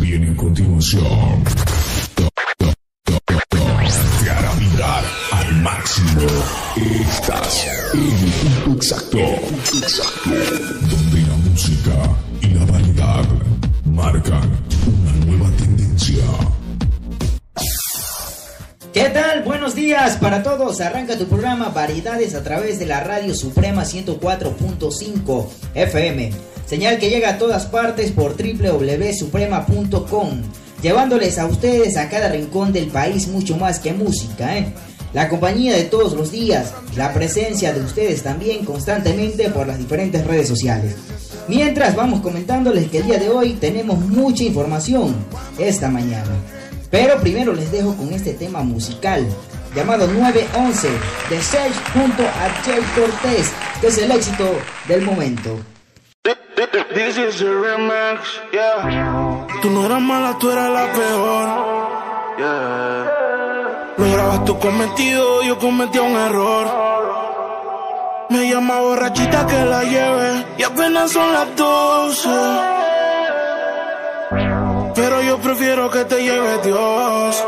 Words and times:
viene 0.00 0.30
a 0.30 0.36
continuación. 0.36 1.44
Te 4.22 4.30
hará 4.30 4.54
vibrar 4.54 5.04
al 5.32 5.62
máximo. 5.62 6.26
Estás 6.76 7.66
en 7.92 8.00
el 8.00 8.32
punto 8.64 8.72
exacto. 8.72 9.18
Donde 10.90 11.20
la 11.20 11.36
música 11.36 12.16
y 12.40 12.46
la 12.54 12.64
variedad 12.64 13.24
marcan 13.84 14.50
una 14.86 15.26
nueva 15.26 15.50
tendencia. 15.58 16.24
¿Qué 18.96 19.10
tal? 19.10 19.42
Buenos 19.42 19.74
días 19.74 20.16
para 20.16 20.42
todos. 20.42 20.80
Arranca 20.80 21.18
tu 21.18 21.26
programa 21.26 21.68
Variedades 21.68 22.34
a 22.34 22.42
través 22.42 22.78
de 22.78 22.86
la 22.86 23.00
Radio 23.00 23.34
Suprema 23.34 23.84
104.5 23.84 25.46
FM. 25.74 26.30
Señal 26.64 26.96
que 26.96 27.10
llega 27.10 27.28
a 27.28 27.36
todas 27.36 27.66
partes 27.66 28.10
por 28.10 28.38
www.suprema.com, 28.38 30.40
llevándoles 30.80 31.38
a 31.38 31.44
ustedes 31.44 31.98
a 31.98 32.08
cada 32.08 32.30
rincón 32.30 32.72
del 32.72 32.86
país 32.86 33.28
mucho 33.28 33.58
más 33.58 33.80
que 33.80 33.92
música, 33.92 34.56
¿eh? 34.56 34.72
La 35.12 35.28
compañía 35.28 35.76
de 35.76 35.84
todos 35.84 36.14
los 36.14 36.32
días, 36.32 36.72
la 36.96 37.12
presencia 37.12 37.74
de 37.74 37.82
ustedes 37.82 38.22
también 38.22 38.64
constantemente 38.64 39.50
por 39.50 39.66
las 39.66 39.76
diferentes 39.76 40.26
redes 40.26 40.48
sociales. 40.48 40.96
Mientras 41.48 41.94
vamos 41.94 42.22
comentándoles 42.22 42.90
que 42.90 43.00
el 43.00 43.08
día 43.08 43.18
de 43.18 43.28
hoy 43.28 43.58
tenemos 43.60 43.98
mucha 43.98 44.44
información 44.44 45.14
esta 45.58 45.90
mañana. 45.90 46.32
Pero 46.96 47.20
primero 47.20 47.52
les 47.52 47.70
dejo 47.70 47.94
con 47.94 48.10
este 48.14 48.32
tema 48.32 48.62
musical 48.62 49.26
llamado 49.74 50.06
911 50.06 50.88
de 51.28 51.42
Serge 51.42 51.78
junto 51.92 52.22
a 52.22 52.48
Jay 52.64 52.80
Cortés, 52.94 53.52
que 53.82 53.88
es 53.88 53.98
el 53.98 54.10
éxito 54.12 54.48
del 54.88 55.02
momento. 55.02 55.58
This 56.94 57.18
is 57.18 57.42
a 57.42 57.52
remix, 57.52 58.40
yeah. 58.50 59.46
Tú 59.60 59.68
no 59.68 59.84
eras 59.84 60.00
mala, 60.00 60.38
tú 60.38 60.50
eras 60.50 60.70
la 60.70 60.92
peor. 60.94 61.48
Yeah. 62.38 63.94
Lo 63.98 64.12
grabas 64.12 64.44
tú 64.46 64.58
cometido, 64.58 65.42
yo 65.42 65.58
cometí 65.58 65.98
un 65.98 66.16
error. 66.16 66.66
Me 68.30 68.48
llama 68.48 68.80
borrachita 68.80 69.46
que 69.46 69.64
la 69.66 69.82
lleve 69.84 70.46
y 70.56 70.62
apenas 70.62 71.12
son 71.12 71.30
las 71.30 71.56
12. 71.56 72.95
Pero 74.96 75.22
yo 75.22 75.38
prefiero 75.38 75.90
que 75.90 76.04
te 76.06 76.22
lleve 76.22 76.58
Dios. 76.64 77.44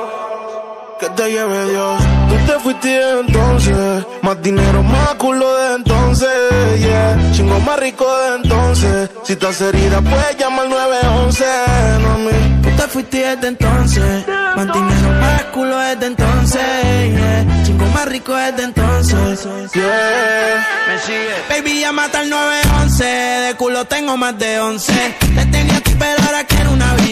Que 1.01 1.09
te 1.11 1.31
lleve 1.31 1.71
Dios. 1.71 2.03
Tú 2.29 2.53
te 2.53 2.59
fuiste 2.61 3.21
entonces. 3.21 4.05
Más 4.21 4.43
dinero, 4.43 4.83
más 4.83 5.15
culo 5.15 5.57
de 5.57 5.77
entonces. 5.77 6.29
Yeah. 6.79 7.33
Chingo 7.33 7.59
más 7.61 7.79
rico 7.81 8.05
de 8.05 8.37
entonces. 8.37 9.11
Si 9.25 9.33
estás 9.33 9.61
herida, 9.63 10.03
puedes 10.03 10.37
llamar 10.37 10.67
al 10.67 10.71
911. 10.71 11.45
No, 12.01 12.29
a. 12.29 12.63
Tú 12.63 12.77
te 12.77 12.89
fuiste 12.89 13.19
desde 13.19 13.49
entonces. 13.49 14.27
Más 14.29 14.67
dinero, 14.67 15.11
más 15.21 15.45
culo 15.45 15.79
desde 15.79 16.07
entonces. 16.07 16.61
Yeah. 17.15 17.63
Chingo 17.65 17.87
más 17.87 18.07
rico 18.09 18.35
desde 18.35 18.65
entonces. 18.65 19.49
Yeah. 19.73 20.67
Me 20.89 20.99
sigue. 20.99 21.35
Baby, 21.49 21.81
llámate 21.81 22.19
al 22.19 22.29
911. 22.29 23.05
De 23.05 23.55
culo 23.55 23.87
tengo 23.87 24.17
más 24.17 24.39
de 24.39 24.61
11. 24.61 24.93
Te 25.35 25.45
tenía 25.47 25.77
aquí, 25.77 25.95
pero 25.99 26.23
ahora 26.27 26.45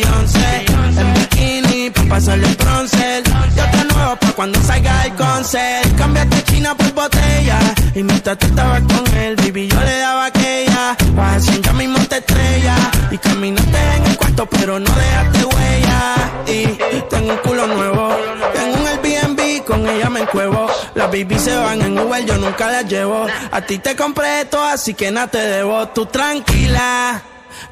avión. 0.02 0.98
En 0.98 1.14
bikini, 1.14 1.90
pa' 1.90 2.04
pasarle 2.08 2.48
el 2.48 2.56
bronce. 2.56 3.22
Yo 3.56 3.64
te 3.70 3.94
nuevo 3.94 4.16
pa' 4.16 4.32
cuando 4.32 4.62
salga 4.62 5.04
el 5.04 5.14
concert. 5.14 5.96
Cambiaste 5.96 6.42
China 6.44 6.74
por 6.76 6.92
botella. 6.92 7.58
Y 7.94 8.02
mientras 8.02 8.38
tú 8.38 8.46
estabas 8.46 8.82
con 8.82 9.16
él, 9.16 9.36
baby, 9.36 9.68
yo 9.68 9.80
le 9.80 9.98
daba 9.98 10.26
aquella. 10.26 10.96
Vas 11.14 11.46
ya 11.60 11.72
mismo 11.72 11.98
te 12.06 12.18
estrella. 12.18 12.76
Y 13.10 13.18
caminaste 13.18 13.78
en 13.96 14.06
el 14.06 14.16
cuarto, 14.16 14.46
pero 14.46 14.78
no 14.78 14.90
dejaste 14.90 15.44
huella. 15.44 16.14
Y 16.46 17.00
tengo 17.10 17.32
un 17.32 17.38
culo 17.38 17.66
nuevo. 17.66 18.16
Tengo 18.54 18.76
un 18.76 18.86
Airbnb, 18.86 19.64
con 19.64 19.88
ella 19.88 20.10
me 20.10 20.20
encuevo. 20.20 20.66
Las 20.94 21.10
baby 21.10 21.38
se 21.38 21.56
van 21.56 21.82
en 21.82 21.98
Uber, 21.98 22.24
yo 22.24 22.36
nunca 22.38 22.70
las 22.70 22.86
llevo. 22.86 23.26
A 23.50 23.60
ti 23.62 23.78
te 23.78 23.96
compré 23.96 24.42
esto, 24.42 24.62
así 24.62 24.94
que 24.94 25.10
nada 25.10 25.28
te 25.28 25.38
debo. 25.38 25.88
Tú 25.88 26.06
tranquila 26.06 27.22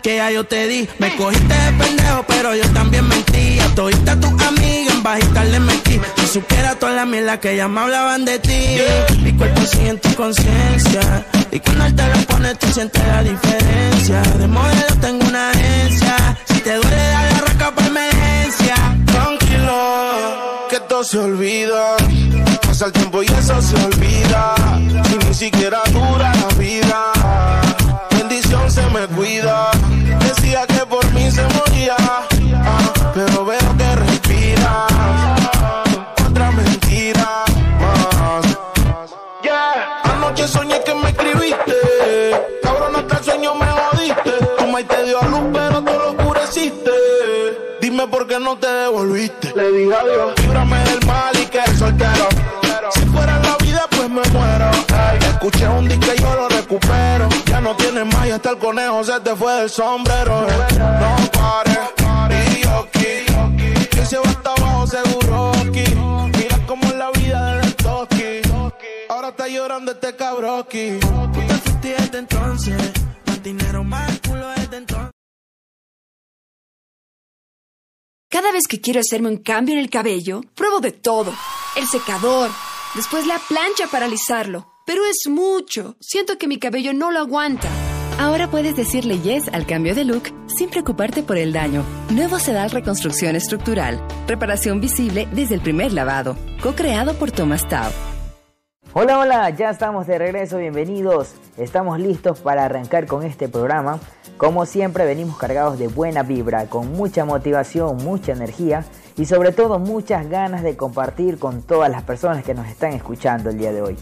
que 0.02 0.16
ya 0.16 0.30
yo 0.30 0.44
te 0.44 0.66
di. 0.66 0.88
Me 0.98 1.14
cogiste 1.16 1.54
de 1.54 1.72
pendejo, 1.72 2.24
pero 2.28 2.54
yo 2.54 2.68
también 2.72 3.08
mentí. 3.08 3.58
A 3.60 3.74
todita 3.74 4.18
tu 4.20 4.26
amiga 4.26 4.92
en 4.92 5.02
bajita 5.02 5.44
le 5.44 5.60
metí. 5.60 6.00
Si 6.18 6.26
supiera 6.26 6.74
toda 6.74 6.92
la 6.92 7.06
mierda 7.06 7.40
que 7.40 7.56
ya 7.56 7.68
me 7.68 7.80
hablaban 7.80 8.24
de 8.24 8.38
ti. 8.38 8.78
Mi 9.22 9.32
cuerpo 9.32 9.62
sigue 9.62 9.88
en 9.88 10.00
tu 10.00 10.14
conciencia. 10.14 11.26
Y 11.50 11.60
cuando 11.60 11.86
él 11.86 11.94
te 11.94 12.06
lo 12.06 12.26
pone, 12.26 12.54
tú 12.56 12.66
sientes 12.68 13.06
la 13.06 13.22
diferencia. 13.22 14.20
De 14.20 14.46
modelo 14.46 14.94
tengo 15.00 15.26
una 15.26 15.50
agencia. 15.50 16.38
Si 16.44 16.60
te 16.60 16.74
duele, 16.74 16.96
dale 16.96 17.28
arranca 17.36 17.70
por 17.70 17.84
emergencia. 17.84 18.74
Tranquilo, 19.06 20.66
que 20.68 20.80
todo 20.80 21.04
se 21.04 21.18
olvida. 21.18 21.96
Pasa 22.66 22.86
el 22.86 22.92
tiempo 22.92 23.22
y 23.22 23.26
eso 23.26 23.62
se 23.62 23.76
olvida. 23.76 24.54
Y 25.12 25.24
ni 25.24 25.34
siquiera 25.34 25.80
dura 25.92 26.34
la 26.34 26.54
vida 26.58 27.13
me 28.94 29.06
cuida. 29.08 29.70
Decía 30.20 30.66
que 30.68 30.86
por 30.86 31.04
mí 31.12 31.28
se 31.30 31.42
moría, 31.42 31.96
ah, 31.98 32.22
pero 33.12 33.44
veo 33.44 33.76
que 33.76 33.96
respira. 33.96 34.86
Otra 36.28 36.52
mentira 36.52 37.44
más. 37.80 38.46
Yeah, 39.42 40.00
anoche 40.04 40.46
soñé 40.46 40.80
que 40.84 40.94
me 40.94 41.08
escribiste. 41.10 41.76
Cabrón, 42.62 42.96
hasta 42.96 43.18
el 43.18 43.24
sueño 43.24 43.54
me 43.56 43.66
jodiste. 43.66 44.32
Tu 44.58 44.66
maíz 44.68 44.86
te 44.86 45.04
dio 45.04 45.20
a 45.20 45.26
luz, 45.26 45.44
pero 45.52 45.82
tú 45.82 45.92
lo 45.92 46.10
oscureciste. 46.10 46.92
Dime 47.80 48.06
por 48.06 48.28
qué 48.28 48.38
no 48.38 48.56
te 48.56 48.68
devolviste. 48.68 49.52
Le 49.56 49.72
dije 49.72 49.94
adiós, 49.94 50.40
líbrame 50.40 50.78
del 50.84 51.03
Escuché 55.44 55.68
un 55.68 55.86
disco 55.86 56.06
y 56.16 56.22
yo 56.22 56.34
lo 56.36 56.48
recupero. 56.48 57.28
Ya 57.44 57.60
no 57.60 57.76
tienes 57.76 58.06
más 58.06 58.26
y 58.26 58.30
hasta 58.30 58.52
el 58.52 58.56
conejo 58.56 59.04
se 59.04 59.20
te 59.20 59.36
fue 59.36 59.52
del 59.52 59.68
sombrero. 59.68 60.40
No 60.40 61.30
pares, 61.32 62.56
y 62.56 62.62
yo. 62.62 62.88
Que 63.90 64.06
se 64.06 64.16
va 64.16 64.24
hasta 64.24 64.54
abajo 64.54 64.86
seguro 64.86 65.52
aquí. 65.52 65.84
Mira 66.38 66.66
cómo 66.66 66.82
es 66.84 66.94
la 66.94 67.10
vida 67.10 67.56
del 67.56 67.76
toki. 67.76 68.40
Ahora 69.10 69.28
está 69.28 69.46
llorando 69.46 69.92
este 69.92 70.16
cabroki. 70.16 70.98
Tú 71.00 71.30
te 71.82 71.88
desde 71.88 72.18
entonces. 72.20 72.92
Más 73.26 73.42
dinero, 73.42 73.84
más 73.84 74.18
culo 74.26 74.48
desde 74.48 74.78
entonces. 74.78 75.10
Cada 78.30 78.50
vez 78.50 78.66
que 78.66 78.80
quiero 78.80 79.00
hacerme 79.00 79.28
un 79.28 79.42
cambio 79.42 79.74
en 79.74 79.80
el 79.82 79.90
cabello, 79.90 80.40
pruebo 80.54 80.80
de 80.80 80.92
todo. 80.92 81.34
El 81.76 81.86
secador, 81.86 82.50
después 82.94 83.26
la 83.26 83.38
plancha 83.46 83.88
para 83.88 84.06
alisarlo. 84.06 84.73
Pero 84.86 85.00
es 85.06 85.30
mucho. 85.30 85.96
Siento 85.98 86.36
que 86.36 86.46
mi 86.46 86.58
cabello 86.58 86.92
no 86.92 87.10
lo 87.10 87.20
aguanta. 87.20 87.68
Ahora 88.18 88.50
puedes 88.50 88.76
decirle 88.76 89.18
yes 89.18 89.48
al 89.52 89.66
cambio 89.66 89.94
de 89.94 90.04
look 90.04 90.24
sin 90.46 90.68
preocuparte 90.68 91.22
por 91.22 91.38
el 91.38 91.54
daño. 91.54 91.82
Nuevo 92.10 92.38
Sedal 92.38 92.70
Reconstrucción 92.70 93.34
Estructural. 93.34 94.06
Reparación 94.28 94.82
visible 94.82 95.26
desde 95.32 95.54
el 95.54 95.62
primer 95.62 95.94
lavado. 95.94 96.36
Co-creado 96.62 97.14
por 97.14 97.32
Thomas 97.32 97.66
Tao. 97.66 97.90
Hola, 98.92 99.18
hola, 99.18 99.50
ya 99.50 99.70
estamos 99.70 100.06
de 100.06 100.18
regreso, 100.18 100.58
bienvenidos. 100.58 101.34
Estamos 101.56 101.98
listos 101.98 102.40
para 102.40 102.66
arrancar 102.66 103.06
con 103.06 103.24
este 103.24 103.48
programa. 103.48 103.98
Como 104.36 104.66
siempre 104.66 105.06
venimos 105.06 105.38
cargados 105.38 105.78
de 105.78 105.88
buena 105.88 106.22
vibra, 106.22 106.66
con 106.66 106.92
mucha 106.92 107.24
motivación, 107.24 107.96
mucha 108.04 108.32
energía 108.32 108.84
y 109.16 109.24
sobre 109.24 109.52
todo 109.52 109.78
muchas 109.78 110.28
ganas 110.28 110.62
de 110.62 110.76
compartir 110.76 111.38
con 111.38 111.62
todas 111.62 111.90
las 111.90 112.02
personas 112.02 112.44
que 112.44 112.52
nos 112.52 112.68
están 112.68 112.92
escuchando 112.92 113.48
el 113.48 113.58
día 113.58 113.72
de 113.72 113.80
hoy. 113.80 113.96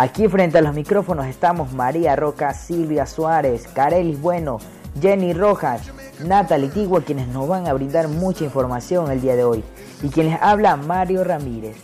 Aquí 0.00 0.28
frente 0.28 0.56
a 0.56 0.62
los 0.62 0.74
micrófonos 0.74 1.26
estamos 1.26 1.74
María 1.74 2.16
Roca, 2.16 2.54
Silvia 2.54 3.04
Suárez, 3.04 3.68
Carelis 3.68 4.18
Bueno, 4.18 4.56
Jenny 4.98 5.34
Rojas, 5.34 5.92
Natalie 6.20 6.70
Tigua, 6.70 7.02
quienes 7.02 7.28
nos 7.28 7.46
van 7.46 7.66
a 7.66 7.74
brindar 7.74 8.08
mucha 8.08 8.44
información 8.44 9.10
el 9.10 9.20
día 9.20 9.36
de 9.36 9.44
hoy. 9.44 9.62
Y 10.02 10.08
quien 10.08 10.30
les 10.30 10.40
habla, 10.40 10.76
Mario 10.76 11.22
Ramírez. 11.22 11.76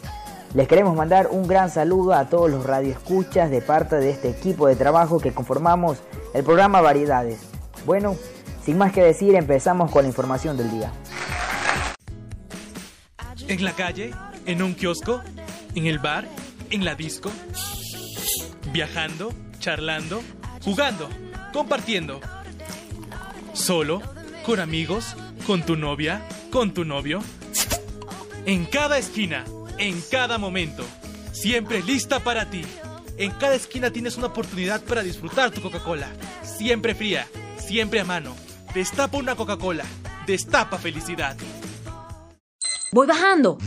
Les 0.55 0.67
queremos 0.67 0.97
mandar 0.97 1.29
un 1.31 1.47
gran 1.47 1.69
saludo 1.69 2.15
a 2.15 2.25
todos 2.25 2.51
los 2.51 2.65
radioescuchas 2.65 3.51
de 3.51 3.61
parte 3.61 3.97
de 3.97 4.09
este 4.09 4.31
equipo 4.31 4.67
de 4.67 4.77
trabajo 4.77 5.21
que 5.21 5.35
conformamos 5.35 5.99
el 6.33 6.43
programa 6.43 6.81
Variedades. 6.81 7.41
Bueno, 7.85 8.17
sin 8.65 8.79
más 8.79 8.95
que 8.95 9.03
decir, 9.03 9.35
empezamos 9.35 9.91
con 9.91 10.05
la 10.05 10.09
información 10.09 10.57
del 10.57 10.71
día. 10.71 10.91
En 13.47 13.63
la 13.63 13.73
calle, 13.73 14.15
en 14.47 14.63
un 14.63 14.73
kiosco, 14.73 15.21
en 15.75 15.85
el 15.85 15.99
bar, 15.99 16.25
en 16.71 16.83
la 16.83 16.95
disco, 16.95 17.31
viajando, 18.73 19.33
charlando, 19.59 20.23
jugando, 20.63 21.09
compartiendo. 21.53 22.21
Solo, 23.53 24.03
con 24.45 24.61
amigos, 24.61 25.17
con 25.47 25.63
tu 25.63 25.77
novia, 25.77 26.27
con 26.51 26.73
tu 26.73 26.85
novio. 26.85 27.23
En 28.45 28.65
cada 28.65 28.99
esquina, 28.99 29.45
en 29.79 30.01
cada 30.11 30.39
momento, 30.39 30.85
siempre 31.33 31.83
lista 31.83 32.21
para 32.21 32.51
ti. 32.51 32.63
En 33.19 33.31
cada 33.33 33.55
esquina 33.55 33.91
tienes 33.91 34.17
una 34.17 34.27
oportunidad 34.27 34.83
para 34.85 35.03
disfrutar 35.03 35.51
tu 35.51 35.63
Coca-Cola. 35.63 36.09
Siempre 36.43 36.95
fría, 36.95 37.27
siempre 37.57 38.01
a 38.01 38.05
mano. 38.05 38.37
Destapa 38.75 39.17
una 39.17 39.35
Coca-Cola, 39.35 39.85
destapa 40.27 40.79
felicidad. 40.79 41.37
Voy 42.93 43.07
bajando. 43.07 43.59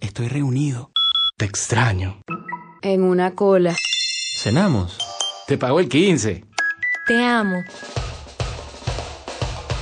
Estoy 0.00 0.28
reunido. 0.28 0.90
Te 1.36 1.46
extraño. 1.46 2.22
En 2.84 3.02
una 3.02 3.34
cola. 3.34 3.74
Cenamos. 4.36 4.98
Te 5.46 5.56
pagó 5.56 5.80
el 5.80 5.88
15. 5.88 6.44
Te 7.06 7.24
amo. 7.24 7.64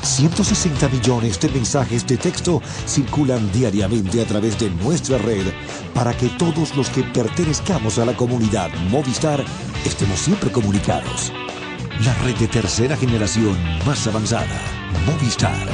160 0.02 0.88
millones 0.88 1.40
de 1.40 1.49
mensajes 1.49 2.06
de 2.06 2.16
texto 2.16 2.62
circulan 2.87 3.50
diariamente 3.50 4.22
a 4.22 4.25
través 4.25 4.56
de 4.56 4.70
nuestra 4.70 5.19
red 5.19 5.46
para 5.93 6.16
que 6.16 6.28
todos 6.38 6.76
los 6.76 6.90
que 6.90 7.02
pertenezcamos 7.02 7.99
a 7.99 8.04
la 8.04 8.16
comunidad 8.16 8.70
Movistar 8.88 9.44
estemos 9.84 10.20
siempre 10.20 10.52
comunicados. 10.52 11.32
La 12.04 12.14
red 12.22 12.37
de 12.37 12.46
tercera 12.46 12.96
generación 12.96 13.58
más 13.84 14.06
avanzada, 14.06 14.60
Movistar. 15.06 15.66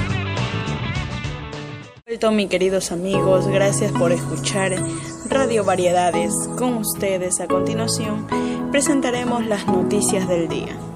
mis 2.33 2.49
queridos 2.49 2.91
amigos, 2.91 3.47
gracias 3.49 3.93
por 3.93 4.13
escuchar 4.13 4.73
Radio 5.31 5.65
Variedades. 5.65 6.33
Con 6.57 6.79
ustedes 6.79 7.41
a 7.41 7.47
continuación 7.47 8.27
presentaremos 8.71 9.45
las 9.47 9.67
noticias 9.67 10.27
del 10.27 10.49
día. 10.49 10.88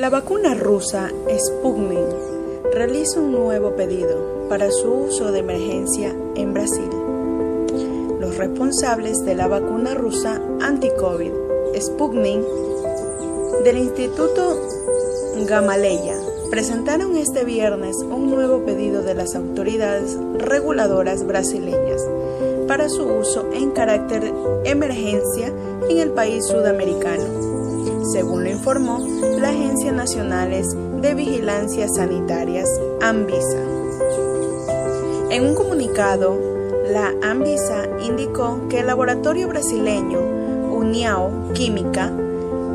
La 0.00 0.08
vacuna 0.08 0.54
rusa 0.54 1.10
Sputnik 1.28 2.72
realiza 2.72 3.20
un 3.20 3.32
nuevo 3.32 3.76
pedido 3.76 4.46
para 4.48 4.70
su 4.70 4.90
uso 4.90 5.30
de 5.30 5.40
emergencia 5.40 6.16
en 6.36 6.54
Brasil. 6.54 6.88
Los 8.18 8.38
responsables 8.38 9.22
de 9.26 9.34
la 9.34 9.46
vacuna 9.46 9.92
rusa 9.92 10.40
anti-COVID 10.62 11.32
Sputnik 11.78 12.42
del 13.62 13.76
Instituto 13.76 14.58
Gamaleya 15.46 16.16
presentaron 16.48 17.14
este 17.18 17.44
viernes 17.44 17.94
un 17.96 18.30
nuevo 18.30 18.64
pedido 18.64 19.02
de 19.02 19.12
las 19.12 19.34
autoridades 19.34 20.16
reguladoras 20.38 21.26
brasileñas 21.26 22.00
para 22.66 22.88
su 22.88 23.04
uso 23.04 23.50
en 23.52 23.72
carácter 23.72 24.32
emergencia 24.64 25.52
en 25.90 25.98
el 25.98 26.12
país 26.12 26.46
sudamericano 26.46 27.50
según 28.12 28.44
lo 28.44 28.50
informó 28.50 28.98
la 29.40 29.48
Agencia 29.48 29.90
Nacional 29.90 30.50
de 31.00 31.14
Vigilancia 31.14 31.88
Sanitarias, 31.88 32.68
ANVISA. 33.00 33.58
En 35.30 35.46
un 35.46 35.54
comunicado, 35.54 36.38
la 36.90 37.14
ANVISA 37.22 37.86
indicó 38.04 38.68
que 38.68 38.80
el 38.80 38.88
laboratorio 38.88 39.48
brasileño 39.48 40.20
Uniao 40.20 41.52
Química, 41.54 42.12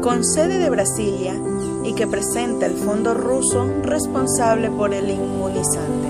con 0.01 0.25
sede 0.25 0.57
de 0.57 0.71
Brasilia 0.71 1.35
y 1.83 1.93
que 1.93 2.07
presenta 2.07 2.65
el 2.65 2.73
fondo 2.73 3.13
ruso 3.13 3.67
responsable 3.83 4.71
por 4.71 4.91
el 4.95 5.11
inmunizante, 5.11 6.07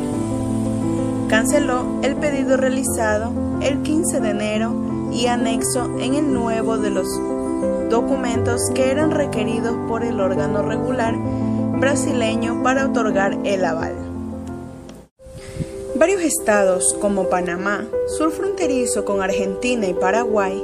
canceló 1.28 2.00
el 2.02 2.16
pedido 2.16 2.56
realizado 2.56 3.32
el 3.62 3.82
15 3.82 4.22
de 4.22 4.30
enero 4.30 4.74
y 5.12 5.28
anexo 5.28 6.00
en 6.00 6.16
el 6.16 6.34
nuevo 6.34 6.78
de 6.78 6.92
los 6.92 7.08
documentos 7.90 8.70
que 8.74 8.92
eran 8.92 9.12
requeridos 9.12 9.76
por 9.88 10.04
el 10.04 10.20
órgano 10.20 10.62
regular 10.62 11.16
brasileño 11.80 12.64
para 12.64 12.86
otorgar 12.86 13.38
el 13.44 13.66
aval. 13.66 13.94
Varios 15.96 16.22
estados 16.22 16.94
como 17.00 17.30
Panamá, 17.30 17.86
sur 18.18 18.32
fronterizo 18.32 19.06
con 19.06 19.22
Argentina 19.22 19.88
y 19.88 19.94
Paraguay, 19.94 20.62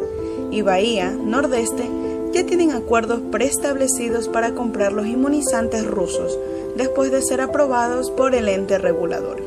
y 0.52 0.62
Bahía, 0.62 1.12
nordeste, 1.12 1.90
ya 2.34 2.46
tienen 2.46 2.72
acuerdos 2.72 3.22
preestablecidos 3.32 4.28
para 4.28 4.54
comprar 4.54 4.92
los 4.92 5.08
inmunizantes 5.08 5.86
rusos 5.86 6.38
después 6.76 7.12
de 7.12 7.22
ser 7.22 7.42
aprobados 7.42 8.12
por 8.12 8.36
el 8.36 8.50
ente 8.50 8.78
regulador. 8.78 9.42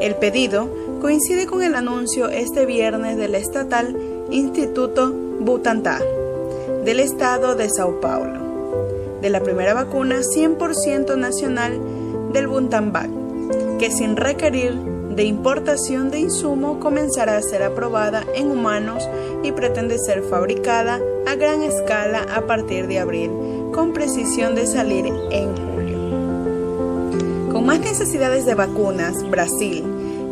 El 0.00 0.16
pedido 0.16 0.68
coincide 1.00 1.46
con 1.46 1.62
el 1.62 1.74
anuncio 1.74 2.28
este 2.28 2.66
viernes 2.66 3.16
del 3.16 3.34
estatal 3.34 3.96
Instituto 4.30 5.12
Butantan 5.40 6.13
del 6.84 7.00
estado 7.00 7.54
de 7.54 7.70
Sao 7.70 8.00
Paulo, 8.00 9.18
de 9.22 9.30
la 9.30 9.40
primera 9.40 9.72
vacuna 9.72 10.20
100% 10.20 11.16
nacional 11.16 11.80
del 12.32 12.46
Buntanbac, 12.46 13.08
que 13.78 13.90
sin 13.90 14.16
requerir 14.16 14.74
de 14.74 15.24
importación 15.24 16.10
de 16.10 16.18
insumo 16.18 16.80
comenzará 16.80 17.38
a 17.38 17.42
ser 17.42 17.62
aprobada 17.62 18.24
en 18.34 18.50
humanos 18.50 19.08
y 19.42 19.52
pretende 19.52 19.98
ser 19.98 20.22
fabricada 20.24 21.00
a 21.26 21.34
gran 21.36 21.62
escala 21.62 22.26
a 22.34 22.42
partir 22.42 22.86
de 22.86 22.98
abril, 22.98 23.30
con 23.72 23.92
precisión 23.92 24.54
de 24.54 24.66
salir 24.66 25.06
en 25.06 25.56
julio. 25.56 25.98
Con 27.50 27.64
más 27.64 27.80
necesidades 27.80 28.44
de 28.44 28.54
vacunas, 28.54 29.14
Brasil, 29.30 29.84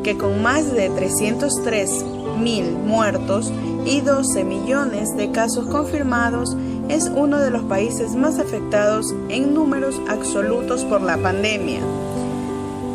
que 0.03 0.19
con 0.19 0.43
más 0.43 0.71
de 0.75 0.91
303 0.91 2.05
mil 2.39 2.73
muertos, 2.73 3.53
y 3.85 4.01
12 4.01 4.45
millones 4.45 5.17
de 5.17 5.31
casos 5.31 5.67
confirmados, 5.67 6.57
es 6.89 7.11
uno 7.15 7.39
de 7.39 7.51
los 7.51 7.63
países 7.65 8.15
más 8.15 8.39
afectados 8.39 9.15
en 9.29 9.55
números 9.55 10.01
absolutos 10.09 10.85
por 10.85 11.01
la 11.01 11.17
pandemia. 11.17 11.81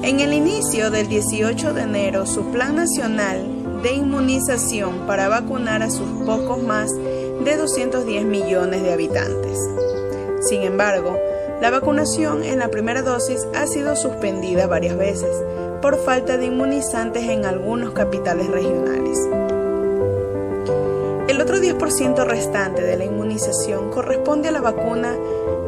En 0.04 0.20
el 0.20 0.34
inicio 0.34 0.92
del 0.92 1.08
18 1.08 1.74
de 1.74 1.82
enero, 1.82 2.26
su 2.26 2.46
Plan 2.52 2.76
Nacional 2.76 3.82
de 3.82 3.94
Inmunización 3.94 5.08
para 5.08 5.28
vacunar 5.28 5.84
a 5.84 5.90
sus 5.90 6.08
pocos 6.26 6.62
más 6.62 6.92
de 6.96 7.58
210 7.58 8.26
millones 8.26 8.84
de 8.84 8.94
habitantes. 8.94 9.60
Sin 10.42 10.62
embargo, 10.62 11.18
la 11.62 11.72
vacunación 11.72 12.44
en 12.44 12.60
la 12.60 12.70
primera 12.70 13.02
dosis 13.02 13.48
ha 13.56 13.66
sido 13.66 13.96
suspendida 13.96 14.68
varias 14.68 14.96
veces 14.96 15.32
por 15.82 15.98
falta 15.98 16.38
de 16.38 16.46
inmunizantes 16.46 17.24
en 17.24 17.46
algunos 17.46 17.92
capitales 17.94 18.48
regionales. 18.48 19.18
El 21.28 21.42
otro 21.42 21.58
10% 21.58 22.26
restante 22.26 22.82
de 22.84 22.96
la 22.96 23.04
inmunización 23.04 23.92
corresponde 23.92 24.48
a 24.48 24.52
la 24.52 24.62
vacuna 24.62 25.14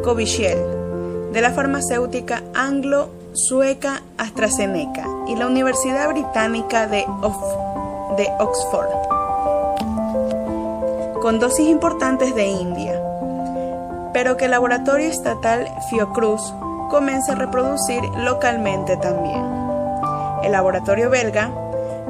Covishield 0.05 1.33
de 1.33 1.41
la 1.41 1.51
farmacéutica 1.51 2.43
anglo-sueca 2.55 4.01
AstraZeneca 4.17 5.05
y 5.27 5.35
la 5.35 5.47
Universidad 5.47 6.07
Británica 6.09 6.87
de, 6.87 7.05
de 8.17 8.29
Oxford, 8.39 8.87
con 11.21 11.39
dosis 11.39 11.67
importantes 11.67 12.33
de 12.35 12.47
India, 12.47 13.01
pero 14.13 14.37
que 14.37 14.45
el 14.45 14.51
laboratorio 14.51 15.07
estatal 15.07 15.67
Fiocruz 15.89 16.41
comienza 16.89 17.33
a 17.33 17.35
reproducir 17.35 18.01
localmente 18.17 18.95
también. 18.95 19.43
El 20.41 20.53
laboratorio 20.53 21.09
belga 21.09 21.51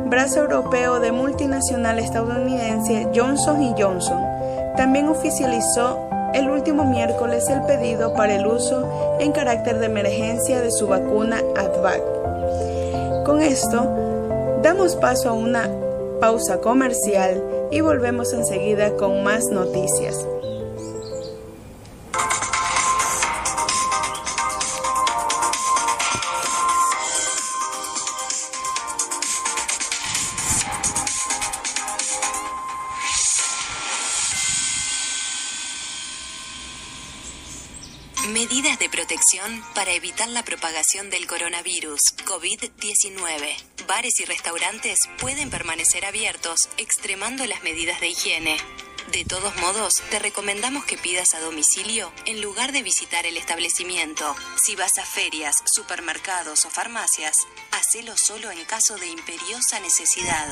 brazo 0.09 0.39
europeo 0.39 0.99
de 0.99 1.11
multinacional 1.11 1.99
estadounidense 1.99 3.07
Johnson 3.13 3.75
Johnson 3.77 4.19
también 4.75 5.07
oficializó 5.07 5.99
el 6.33 6.49
último 6.49 6.83
miércoles 6.83 7.47
el 7.49 7.61
pedido 7.63 8.13
para 8.15 8.35
el 8.35 8.47
uso 8.47 9.17
en 9.19 9.31
carácter 9.31 9.77
de 9.77 9.85
emergencia 9.85 10.61
de 10.61 10.71
su 10.71 10.87
vacuna 10.87 11.43
Advac. 11.55 12.01
Con 13.23 13.41
esto, 13.43 13.85
damos 14.63 14.95
paso 14.95 15.29
a 15.29 15.33
una 15.33 15.69
pausa 16.19 16.59
comercial 16.59 17.43
y 17.71 17.81
volvemos 17.81 18.33
enseguida 18.33 18.95
con 18.95 19.23
más 19.23 19.45
noticias. 19.51 20.25
Para 39.75 39.93
evitar 39.93 40.27
la 40.29 40.43
propagación 40.43 41.12
del 41.12 41.27
coronavirus 41.27 42.01
COVID-19. 42.25 43.55
Bares 43.88 44.19
y 44.19 44.25
restaurantes 44.25 44.98
pueden 45.19 45.51
permanecer 45.51 46.03
abiertos 46.05 46.67
extremando 46.77 47.45
las 47.45 47.62
medidas 47.62 48.00
de 48.00 48.07
higiene. 48.07 48.57
De 49.12 49.25
todos 49.25 49.55
modos, 49.57 50.01
te 50.09 50.17
recomendamos 50.17 50.83
que 50.86 50.98
pidas 50.98 51.36
a 51.36 51.41
domicilio 51.41 52.12
en 52.25 52.41
lugar 52.41 52.71
de 52.71 52.81
visitar 52.81 53.27
el 53.27 53.38
establecimiento. 53.38 54.36
Si 54.63 54.75
vas 54.75 54.98
a 54.98 55.05
ferias, 55.05 55.55
supermercados 55.65 56.65
o 56.65 56.71
farmacias, 56.71 57.36
hacelo 57.71 58.15
solo 58.17 58.50
en 58.50 58.65
caso 58.65 58.98
de 58.98 59.07
imperiosa 59.07 59.79
necesidad. 59.79 60.48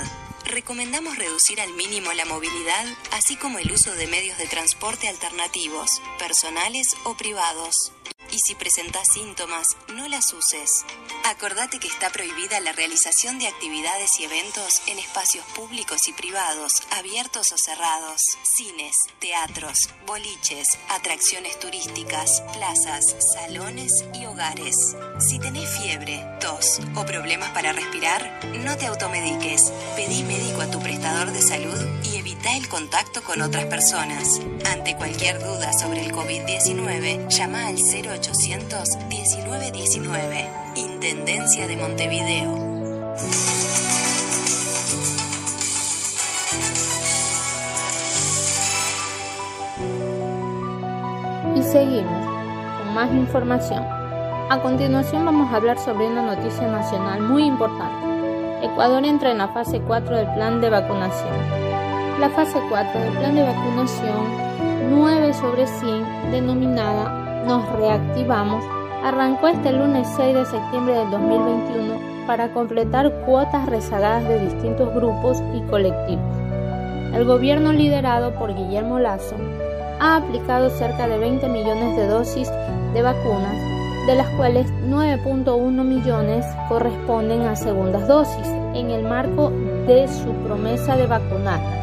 Recomendamos 0.46 1.18
reducir 1.18 1.60
al 1.62 1.74
mínimo 1.74 2.14
la 2.14 2.26
movilidad, 2.26 2.86
así 3.12 3.38
como 3.38 3.58
el 3.58 3.72
uso 3.72 3.96
de 3.96 4.08
medios 4.08 4.38
de 4.38 4.48
transporte 4.48 5.08
alternativos, 5.08 6.02
personales 6.20 6.88
o 7.06 7.18
privados. 7.18 7.92
Y 8.38 8.40
si 8.40 8.54
presentas 8.54 9.08
síntomas, 9.16 9.66
no 9.96 10.08
las 10.08 10.32
uses. 10.32 10.86
Acordate 11.24 11.80
que 11.80 11.88
está 11.88 12.12
prohibida 12.12 12.60
la 12.60 12.72
realización 12.72 13.40
de 13.40 13.48
actividades 13.48 14.20
y 14.20 14.26
eventos 14.26 14.84
en 14.86 15.00
espacios 15.00 15.44
públicos 15.56 16.08
y 16.08 16.14
privados, 16.14 16.84
abiertos 16.92 17.52
o 17.52 17.56
cerrados, 17.58 18.22
cines, 18.44 18.96
teatros, 19.20 19.90
boliches, 20.06 20.78
atracciones 20.90 21.60
turísticas, 21.60 22.44
plazas, 22.54 23.04
salones 23.34 24.06
y 24.14 24.28
hogares. 24.28 24.96
Si 25.20 25.40
tenés 25.40 25.68
fiebre, 25.80 26.24
tos 26.40 26.80
o 26.94 27.08
problemas 27.08 27.50
para 27.54 27.74
respirar, 27.74 28.40
no 28.64 28.78
te 28.78 28.86
automediques. 28.86 29.72
Pedí 29.96 30.22
médico 30.22 30.62
a 30.62 30.70
tu 30.70 30.80
prestador 30.80 31.32
de 31.32 31.42
salud 31.42 32.04
y 32.04 32.17
evita 32.28 32.58
el 32.58 32.68
contacto 32.68 33.24
con 33.24 33.42
otras 33.42 33.66
personas. 33.68 34.42
Ante 34.74 34.98
cualquier 34.98 35.40
duda 35.40 35.72
sobre 35.72 36.06
el 36.06 36.12
COVID-19, 36.12 37.30
llama 37.30 37.68
al 37.68 37.76
0800 37.78 38.98
1919. 39.08 40.50
Intendencia 40.76 41.68
de 41.68 41.78
Montevideo. 41.78 42.54
Y 51.56 51.64
seguimos 51.64 52.28
con 52.78 52.94
más 52.94 53.10
información. 53.14 53.86
A 54.50 54.60
continuación 54.62 55.26
vamos 55.26 55.54
a 55.54 55.56
hablar 55.56 55.80
sobre 55.80 56.08
una 56.08 56.24
noticia 56.24 56.68
nacional 56.68 57.22
muy 57.22 57.46
importante. 57.46 58.66
Ecuador 58.66 59.06
entra 59.06 59.32
en 59.32 59.38
la 59.38 59.48
fase 59.48 59.80
4 59.80 60.18
del 60.18 60.34
plan 60.34 60.60
de 60.60 60.70
vacunación. 60.70 61.67
La 62.20 62.32
fase 62.32 62.60
4 62.68 63.00
del 63.00 63.14
plan 63.14 63.36
de 63.36 63.44
vacunación 63.44 64.26
9 64.90 65.34
sobre 65.36 65.68
100, 65.68 66.32
denominada 66.32 67.44
Nos 67.46 67.70
reactivamos, 67.74 68.66
arrancó 69.04 69.50
este 69.50 69.72
lunes 69.72 70.08
6 70.18 70.34
de 70.34 70.46
septiembre 70.46 70.96
del 70.96 71.12
2021 71.12 72.26
para 72.26 72.52
completar 72.54 73.12
cuotas 73.24 73.68
rezagadas 73.68 74.28
de 74.28 74.40
distintos 74.40 74.92
grupos 74.96 75.44
y 75.54 75.62
colectivos. 75.70 76.26
El 77.14 77.24
gobierno 77.26 77.72
liderado 77.72 78.34
por 78.34 78.56
Guillermo 78.56 78.98
Lazo 78.98 79.36
ha 80.00 80.16
aplicado 80.16 80.72
cerca 80.72 81.08
de 81.08 81.20
20 81.20 81.48
millones 81.50 81.96
de 81.98 82.08
dosis 82.08 82.52
de 82.96 83.02
vacunas, 83.04 83.56
de 84.08 84.16
las 84.16 84.28
cuales 84.30 84.66
9.1 84.88 85.84
millones 85.84 86.46
corresponden 86.68 87.44
a 87.44 87.56
segundas 87.56 88.08
dosis, 88.08 88.48
en 88.74 88.90
el 88.90 89.04
marco 89.04 89.52
de 89.86 90.08
su 90.08 90.34
promesa 90.44 90.98
de 90.98 91.06
vacunar. 91.06 91.77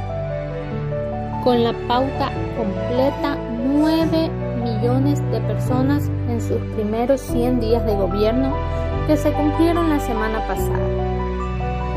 Con 1.45 1.63
la 1.63 1.75
pauta 1.87 2.33
completa, 2.57 3.37
9 3.67 4.31
millones 4.63 5.21
de 5.31 5.41
personas 5.43 6.09
en 6.31 6.41
sus 6.41 6.57
primeros 6.75 7.21
100 7.21 7.61
días 7.61 7.85
de 7.85 7.95
gobierno 7.95 8.57
que 9.07 9.15
se 9.15 9.31
cumplieron 9.31 9.91
la 9.91 10.01
semana 10.01 10.39
pasada. 10.49 10.81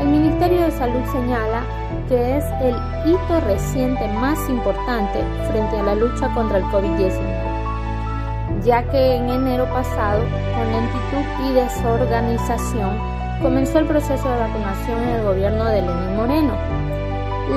El 0.02 0.08
Ministerio 0.08 0.60
de 0.60 0.70
Salud 0.70 1.00
señala 1.10 1.62
que 2.10 2.36
es 2.36 2.44
el 2.60 2.76
hito 3.06 3.40
reciente 3.46 4.06
más 4.20 4.38
importante 4.50 5.24
frente 5.50 5.78
a 5.78 5.82
la 5.82 5.94
lucha 5.94 6.28
contra 6.34 6.58
el 6.58 6.64
COVID-19, 6.64 8.62
ya 8.62 8.82
que 8.82 9.16
en 9.16 9.30
enero 9.30 9.64
pasado, 9.72 10.20
con 10.54 10.70
lentitud 10.70 11.24
y 11.48 11.54
desorganización, 11.54 12.98
comenzó 13.40 13.78
el 13.78 13.86
proceso 13.86 14.28
de 14.28 14.40
vacunación 14.40 15.02
en 15.04 15.08
el 15.08 15.24
gobierno 15.24 15.64
de 15.64 15.80
Lenín 15.80 16.16
Moreno. 16.16 16.87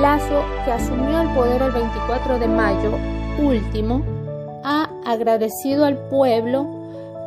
Lazo, 0.00 0.42
que 0.64 0.72
asumió 0.72 1.20
el 1.20 1.28
poder 1.34 1.62
el 1.62 1.70
24 1.70 2.38
de 2.38 2.48
mayo 2.48 2.92
último, 3.38 4.02
ha 4.64 4.88
agradecido 5.04 5.84
al 5.84 5.98
pueblo 6.08 6.66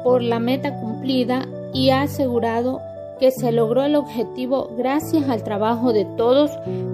por 0.04 0.22
la 0.22 0.40
meta 0.40 0.80
cumplida 0.80 1.46
y 1.74 1.90
ha 1.92 2.02
asegurado 2.02 2.82
que 3.20 3.32
se 3.32 3.52
logró 3.52 3.84
el 3.84 3.96
objetivo 3.96 4.70
gracias 4.78 5.30
al 5.30 5.44
trabajo 5.44 5.94
de 5.94 6.06
todos 6.18 6.52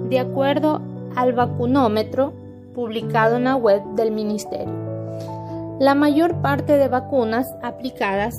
de 0.08 0.18
acuerdo 0.18 0.80
al 1.16 1.32
vacunómetro 1.32 2.32
publicado 2.74 3.36
en 3.36 3.44
la 3.44 3.56
web 3.56 3.82
del 3.96 4.12
ministerio. 4.12 4.72
La 5.80 5.94
mayor 5.94 6.40
parte 6.42 6.76
de 6.76 6.88
vacunas 6.88 7.46
aplicadas 7.62 8.34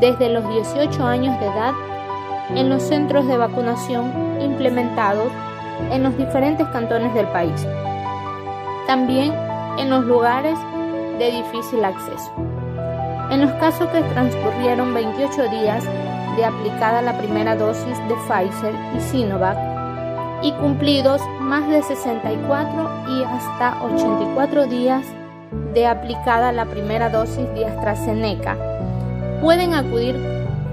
desde 0.00 0.28
los 0.28 0.46
18 0.48 1.02
años 1.04 1.40
de 1.40 1.46
edad 1.46 1.72
en 2.54 2.68
los 2.68 2.82
centros 2.82 3.26
de 3.26 3.36
vacunación 3.36 4.40
implementados 4.40 5.30
en 5.92 6.02
los 6.02 6.16
diferentes 6.16 6.66
cantones 6.68 7.14
del 7.14 7.26
país. 7.28 7.66
También 8.86 9.32
en 9.78 9.90
los 9.90 10.04
lugares 10.04 10.58
de 11.18 11.30
difícil 11.30 11.84
acceso. 11.84 12.32
En 13.30 13.42
los 13.42 13.52
casos 13.52 13.88
que 13.88 14.00
transcurrieron 14.00 14.94
28 14.94 15.48
días 15.50 15.84
de 16.36 16.44
aplicada 16.44 17.02
la 17.02 17.18
primera 17.18 17.56
dosis 17.56 17.98
de 18.08 18.14
Pfizer 18.26 18.74
y 18.96 19.00
Sinovac 19.00 19.58
y 20.42 20.52
cumplidos 20.52 21.20
más 21.40 21.68
de 21.68 21.82
64 21.82 23.04
y 23.08 23.24
hasta 23.24 23.82
84 23.84 24.66
días 24.66 25.04
de 25.74 25.86
aplicada 25.86 26.52
la 26.52 26.66
primera 26.66 27.10
dosis 27.10 27.48
de 27.54 27.66
AstraZeneca, 27.66 28.56
pueden 29.40 29.74
acudir 29.74 30.16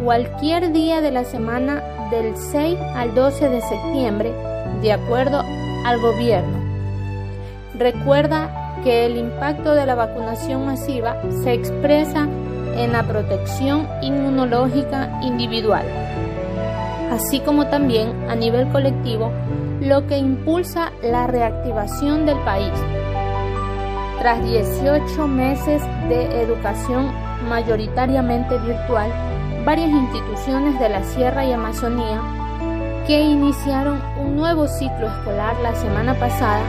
cualquier 0.05 0.71
día 0.71 1.01
de 1.01 1.09
la 1.09 1.23
semana 1.23 1.81
del 2.11 2.37
6 2.37 2.77
al 2.95 3.15
12 3.15 3.49
de 3.49 3.61
septiembre 3.61 4.31
de 4.83 4.93
acuerdo 4.93 5.41
al 5.83 5.99
gobierno. 5.99 6.59
Recuerda 7.75 8.81
que 8.83 9.07
el 9.07 9.17
impacto 9.17 9.73
de 9.73 9.87
la 9.87 9.95
vacunación 9.95 10.63
masiva 10.63 11.19
se 11.43 11.53
expresa 11.53 12.27
en 12.77 12.91
la 12.91 13.01
protección 13.01 13.87
inmunológica 14.03 15.09
individual, 15.23 15.85
así 17.11 17.39
como 17.39 17.65
también 17.69 18.29
a 18.29 18.35
nivel 18.35 18.67
colectivo, 18.67 19.31
lo 19.81 20.05
que 20.05 20.19
impulsa 20.19 20.91
la 21.01 21.25
reactivación 21.25 22.27
del 22.27 22.37
país. 22.41 22.73
Tras 24.19 24.43
18 24.43 25.27
meses 25.27 25.81
de 26.09 26.43
educación 26.43 27.11
mayoritariamente 27.49 28.55
virtual, 28.59 29.11
varias 29.65 29.89
instituciones 29.89 30.79
de 30.79 30.89
la 30.89 31.03
Sierra 31.03 31.43
y 31.43 31.51
Amazonía 31.51 32.21
que 33.07 33.23
iniciaron 33.23 33.99
un 34.19 34.35
nuevo 34.35 34.67
ciclo 34.67 35.07
escolar 35.07 35.59
la 35.61 35.73
semana 35.73 36.19
pasada 36.19 36.63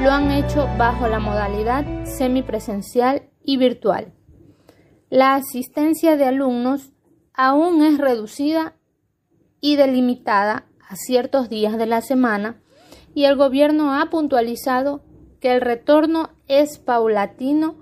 lo 0.00 0.10
han 0.10 0.32
hecho 0.32 0.68
bajo 0.76 1.06
la 1.06 1.20
modalidad 1.20 1.84
semipresencial 2.04 3.30
y 3.44 3.56
virtual. 3.56 4.12
La 5.10 5.36
asistencia 5.36 6.16
de 6.16 6.24
alumnos 6.24 6.90
aún 7.34 7.82
es 7.82 7.98
reducida 7.98 8.74
y 9.60 9.76
delimitada 9.76 10.66
a 10.88 10.96
ciertos 10.96 11.48
días 11.48 11.78
de 11.78 11.86
la 11.86 12.00
semana 12.00 12.60
y 13.14 13.26
el 13.26 13.36
gobierno 13.36 13.94
ha 13.94 14.10
puntualizado 14.10 15.04
que 15.38 15.54
el 15.54 15.60
retorno 15.60 16.30
es 16.48 16.78
paulatino, 16.80 17.76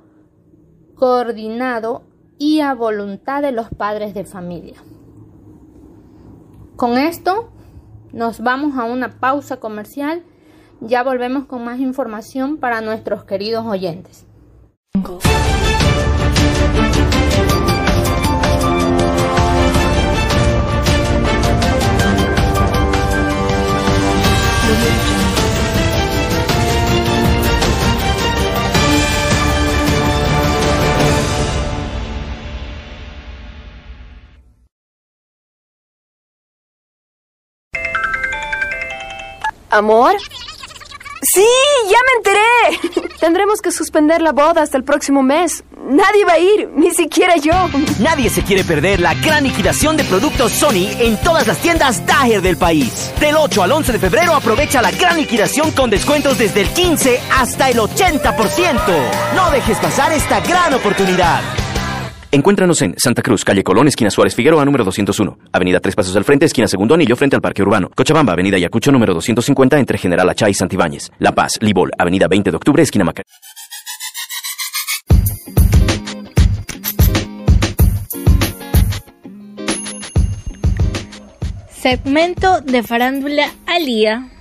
coordinado 0.94 2.11
y 2.42 2.60
a 2.60 2.74
voluntad 2.74 3.40
de 3.40 3.52
los 3.52 3.68
padres 3.68 4.14
de 4.14 4.24
familia. 4.24 4.74
Con 6.74 6.98
esto 6.98 7.52
nos 8.12 8.40
vamos 8.40 8.76
a 8.76 8.82
una 8.82 9.20
pausa 9.20 9.60
comercial 9.60 10.24
Ya 10.80 11.04
volvemos 11.04 11.44
con 11.44 11.64
más 11.64 11.78
información 11.78 12.56
para 12.56 12.80
nuestros 12.80 13.22
queridos 13.22 13.64
oyentes. 13.64 14.26
¿Amor? 39.72 40.16
Sí, 41.22 41.46
ya 41.88 41.96
me 42.06 42.18
enteré. 42.18 43.08
Tendremos 43.20 43.62
que 43.62 43.72
suspender 43.72 44.20
la 44.20 44.32
boda 44.32 44.62
hasta 44.62 44.76
el 44.76 44.84
próximo 44.84 45.22
mes. 45.22 45.64
Nadie 45.88 46.24
va 46.26 46.34
a 46.34 46.38
ir, 46.38 46.68
ni 46.76 46.90
siquiera 46.90 47.36
yo. 47.36 47.52
Nadie 48.00 48.28
se 48.28 48.42
quiere 48.42 48.64
perder 48.64 49.00
la 49.00 49.14
gran 49.14 49.44
liquidación 49.44 49.96
de 49.96 50.04
productos 50.04 50.52
Sony 50.52 50.90
en 50.98 51.16
todas 51.22 51.46
las 51.46 51.58
tiendas 51.58 52.04
Daher 52.06 52.42
del 52.42 52.58
país. 52.58 53.12
Del 53.18 53.36
8 53.36 53.62
al 53.62 53.72
11 53.72 53.92
de 53.92 53.98
febrero 53.98 54.34
aprovecha 54.34 54.82
la 54.82 54.90
gran 54.90 55.16
liquidación 55.16 55.70
con 55.70 55.88
descuentos 55.88 56.36
desde 56.36 56.60
el 56.62 56.68
15 56.68 57.20
hasta 57.38 57.70
el 57.70 57.78
80%. 57.78 58.80
No 59.34 59.50
dejes 59.52 59.78
pasar 59.78 60.12
esta 60.12 60.40
gran 60.40 60.74
oportunidad. 60.74 61.40
Encuéntranos 62.34 62.80
en 62.80 62.94
Santa 62.96 63.20
Cruz, 63.20 63.44
calle 63.44 63.62
Colón, 63.62 63.88
esquina 63.88 64.10
Suárez 64.10 64.34
Figueroa, 64.34 64.64
número 64.64 64.84
201. 64.84 65.36
Avenida 65.52 65.80
Tres 65.80 65.94
Pasos 65.94 66.16
al 66.16 66.24
Frente, 66.24 66.46
esquina 66.46 66.66
Segundo 66.66 66.94
Anillo, 66.94 67.14
frente 67.14 67.36
al 67.36 67.42
Parque 67.42 67.60
Urbano. 67.60 67.90
Cochabamba, 67.94 68.32
Avenida 68.32 68.56
Yacucho, 68.56 68.90
número 68.90 69.12
250, 69.12 69.78
entre 69.78 69.98
General 69.98 70.26
Achá 70.30 70.48
y 70.48 70.54
Santibáñez. 70.54 71.10
La 71.18 71.32
Paz, 71.32 71.58
Libol, 71.60 71.90
Avenida 71.98 72.28
20 72.28 72.50
de 72.50 72.56
Octubre, 72.56 72.82
esquina 72.82 73.04
Maca. 73.04 73.22
Segmento 81.82 82.62
de 82.62 82.82
farándula 82.82 83.52
Alía. 83.66 84.31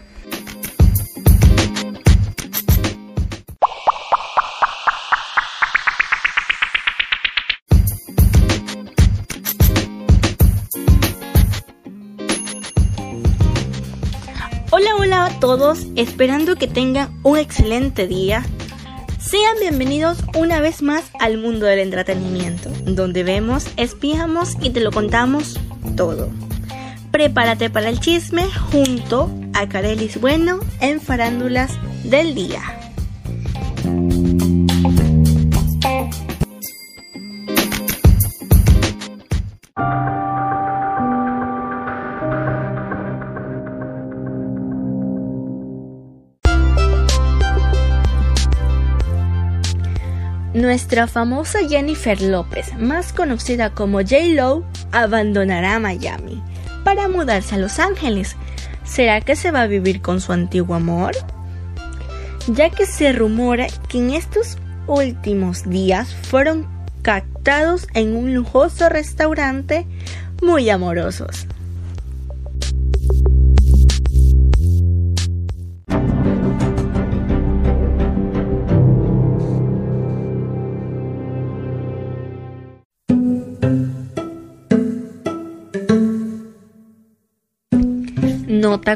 Todos, 15.40 15.88
esperando 15.96 16.56
que 16.56 16.68
tengan 16.68 17.10
un 17.24 17.38
excelente 17.38 18.08
día. 18.08 18.44
Sean 19.20 19.58
bienvenidos 19.60 20.18
una 20.36 20.60
vez 20.62 20.82
más 20.82 21.04
al 21.20 21.38
mundo 21.38 21.66
del 21.66 21.80
entretenimiento, 21.80 22.70
donde 22.86 23.24
vemos, 23.24 23.66
espiamos 23.78 24.58
y 24.62 24.72
te 24.72 24.80
lo 24.80 24.92
contamos 24.92 25.60
todo. 25.96 26.30
Prepárate 27.12 27.70
para 27.70 27.90
el 27.90 28.00
chisme 28.00 28.46
junto 28.72 29.30
a 29.54 29.68
Carelis 29.68 30.20
Bueno 30.20 30.60
en 30.80 31.02
Farándulas 31.02 31.72
del 32.04 32.34
Día. 32.34 32.62
Nuestra 50.54 51.08
famosa 51.08 51.60
Jennifer 51.68 52.22
López, 52.22 52.74
más 52.78 53.14
conocida 53.14 53.70
como 53.70 54.00
J-Lo, 54.00 54.66
abandonará 54.92 55.80
Miami 55.80 56.44
para 56.84 57.08
mudarse 57.08 57.56
a 57.56 57.58
Los 57.58 57.80
Ángeles. 57.80 58.36
¿Será 58.84 59.22
que 59.22 59.38
se 59.38 59.52
va 59.52 59.62
a 59.62 59.68
vivir 59.68 60.02
con 60.02 60.20
su 60.20 60.34
antiguo 60.34 60.76
amor? 60.76 61.16
Ya 62.48 62.70
que 62.70 62.86
se 62.86 63.14
rumora 63.14 63.68
que 63.88 64.00
en 64.00 64.10
estos 64.10 64.58
últimos 64.88 65.70
días 65.70 66.14
fueron 66.14 66.68
captados 67.02 67.88
en 67.94 68.18
un 68.18 68.34
lujoso 68.34 68.90
restaurante 68.90 69.88
muy 70.42 70.70
amorosos. 70.70 71.48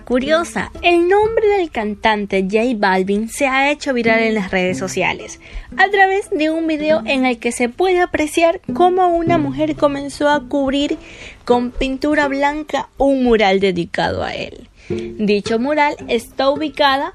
Curiosa, 0.04 0.72
el 0.82 1.08
nombre 1.08 1.48
del 1.48 1.72
cantante 1.72 2.44
J 2.44 2.76
Balvin 2.76 3.30
se 3.30 3.48
ha 3.48 3.72
hecho 3.72 3.94
viral 3.94 4.20
en 4.24 4.34
las 4.34 4.52
redes 4.52 4.78
sociales 4.78 5.40
a 5.78 5.90
través 5.90 6.30
de 6.32 6.50
un 6.50 6.68
video 6.68 7.02
en 7.06 7.26
el 7.26 7.38
que 7.40 7.52
se 7.52 7.70
puede 7.70 8.02
apreciar 8.02 8.60
cómo 8.74 9.08
una 9.08 9.38
mujer 9.38 9.76
comenzó 9.76 10.28
a 10.30 10.48
cubrir 10.50 10.98
con 11.46 11.72
pintura 11.72 12.28
blanca 12.28 12.90
un 12.98 13.24
mural 13.24 13.60
dedicado 13.60 14.24
a 14.24 14.34
él. 14.34 14.68
Dicho 14.90 15.60
mural 15.60 15.96
está 16.08 16.50
ubicada 16.50 17.14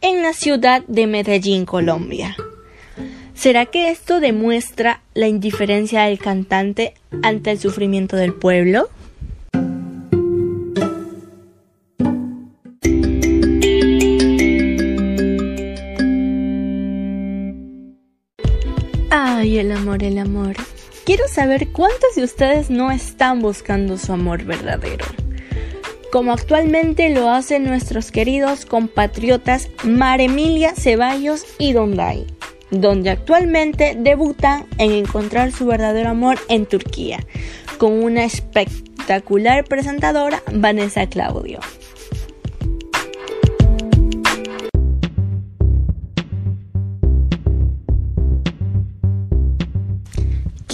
en 0.00 0.22
la 0.22 0.34
ciudad 0.34 0.82
de 0.86 1.06
Medellín, 1.06 1.64
Colombia. 1.64 2.36
¿Será 3.34 3.66
que 3.66 3.90
esto 3.90 4.20
demuestra 4.20 5.00
la 5.14 5.26
indiferencia 5.26 6.04
del 6.04 6.18
cantante 6.18 6.94
ante 7.22 7.50
el 7.52 7.58
sufrimiento 7.58 8.16
del 8.16 8.34
pueblo? 8.34 8.90
El 19.58 19.70
amor, 19.70 20.02
el 20.02 20.18
amor. 20.18 20.56
Quiero 21.04 21.28
saber 21.28 21.68
cuántos 21.68 22.16
de 22.16 22.24
ustedes 22.24 22.70
no 22.70 22.90
están 22.90 23.40
buscando 23.40 23.98
su 23.98 24.12
amor 24.12 24.42
verdadero. 24.42 25.04
Como 26.10 26.32
actualmente 26.32 27.08
lo 27.10 27.30
hacen 27.30 27.62
nuestros 27.62 28.10
queridos 28.10 28.66
compatriotas 28.66 29.68
Maremilia 29.84 30.74
Ceballos 30.74 31.44
y 31.58 31.72
Donday, 31.72 32.26
donde 32.72 33.10
actualmente 33.10 33.96
debutan 33.96 34.66
en 34.78 34.90
encontrar 34.90 35.52
su 35.52 35.66
verdadero 35.66 36.10
amor 36.10 36.40
en 36.48 36.66
Turquía, 36.66 37.24
con 37.78 37.92
una 37.92 38.24
espectacular 38.24 39.64
presentadora 39.64 40.42
Vanessa 40.52 41.06
Claudio. 41.06 41.60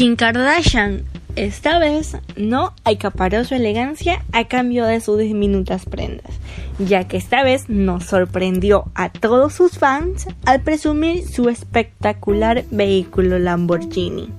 Kim 0.01 0.17
Kardashian 0.17 1.03
esta 1.37 1.79
vez 1.79 2.17
no 2.35 2.73
acaparó 2.85 3.45
su 3.45 3.55
elegancia 3.55 4.25
a 4.33 4.49
cambio 4.49 4.87
de 4.87 4.99
sus 5.03 5.19
diminutas 5.19 5.85
prendas, 5.85 6.33
ya 6.79 7.07
que 7.07 7.19
esta 7.19 7.43
vez 7.43 7.69
nos 7.69 8.05
sorprendió 8.05 8.85
a 8.95 9.11
todos 9.11 9.53
sus 9.53 9.73
fans 9.73 10.27
al 10.47 10.63
presumir 10.63 11.29
su 11.29 11.51
espectacular 11.51 12.65
vehículo 12.71 13.39
Lamborghini. 13.39 14.31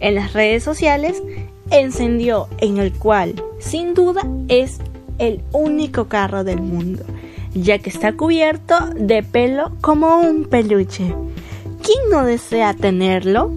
En 0.00 0.14
las 0.14 0.34
redes 0.34 0.62
sociales 0.62 1.22
encendió 1.70 2.46
en 2.58 2.76
el 2.76 2.92
cual 2.92 3.42
sin 3.60 3.94
duda 3.94 4.28
es 4.48 4.78
el 5.18 5.40
único 5.52 6.08
carro 6.08 6.44
del 6.44 6.60
mundo, 6.60 7.02
ya 7.54 7.78
que 7.78 7.88
está 7.88 8.12
cubierto 8.12 8.74
de 8.94 9.22
pelo 9.22 9.72
como 9.80 10.18
un 10.18 10.44
peluche. 10.44 11.14
¿Quién 11.82 12.10
no 12.10 12.26
desea 12.26 12.74
tenerlo? 12.74 13.54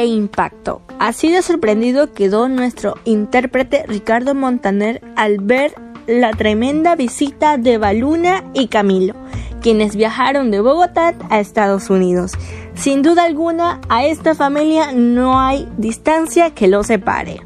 De 0.00 0.06
impacto. 0.06 0.82
Así 0.98 1.30
de 1.30 1.42
sorprendido 1.42 2.12
quedó 2.12 2.48
nuestro 2.48 2.94
intérprete 3.04 3.84
Ricardo 3.86 4.34
Montaner 4.34 5.00
al 5.16 5.38
ver 5.38 5.74
la 6.06 6.30
tremenda 6.30 6.96
visita 6.96 7.58
de 7.58 7.78
Baluna 7.78 8.44
y 8.54 8.68
Camilo, 8.68 9.14
quienes 9.60 9.94
viajaron 9.94 10.50
de 10.50 10.60
Bogotá 10.60 11.14
a 11.30 11.38
Estados 11.40 11.90
Unidos. 11.90 12.32
Sin 12.74 13.02
duda 13.02 13.24
alguna, 13.24 13.80
a 13.88 14.06
esta 14.06 14.34
familia 14.34 14.92
no 14.92 15.38
hay 15.38 15.68
distancia 15.76 16.54
que 16.54 16.68
los 16.68 16.86
separe. 16.86 17.40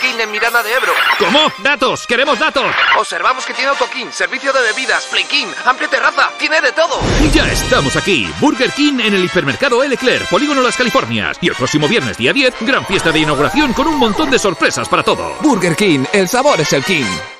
King 0.00 0.14
en 0.18 0.30
Miranda 0.30 0.62
de 0.62 0.72
Ebro. 0.72 0.92
¿Cómo? 1.18 1.52
¡Datos! 1.58 2.06
¡Queremos 2.06 2.38
datos! 2.38 2.64
Observamos 2.96 3.44
que 3.44 3.54
tiene 3.54 3.70
autoquín, 3.70 4.12
servicio 4.12 4.52
de 4.52 4.62
bebidas, 4.62 5.06
Play 5.06 5.24
King, 5.24 5.48
amplia 5.64 5.88
terraza, 5.88 6.30
tiene 6.38 6.60
de 6.60 6.72
todo. 6.72 7.00
Ya 7.32 7.50
estamos 7.50 7.96
aquí. 7.96 8.32
Burger 8.40 8.70
King 8.72 9.00
en 9.00 9.14
el 9.14 9.24
hipermercado 9.24 9.82
El 9.82 9.92
Eclair, 9.92 10.24
Polígono 10.30 10.62
Las 10.62 10.76
Californias. 10.76 11.38
Y 11.40 11.48
el 11.48 11.54
próximo 11.54 11.88
viernes, 11.88 12.16
día 12.16 12.32
10, 12.32 12.54
gran 12.60 12.84
fiesta 12.86 13.12
de 13.12 13.20
inauguración 13.20 13.72
con 13.72 13.86
un 13.86 13.98
montón 13.98 14.30
de 14.30 14.38
sorpresas 14.38 14.88
para 14.88 15.02
todo. 15.02 15.36
Burger 15.40 15.76
King, 15.76 16.04
el 16.12 16.28
sabor 16.28 16.60
es 16.60 16.72
el 16.72 16.84
King. 16.84 17.37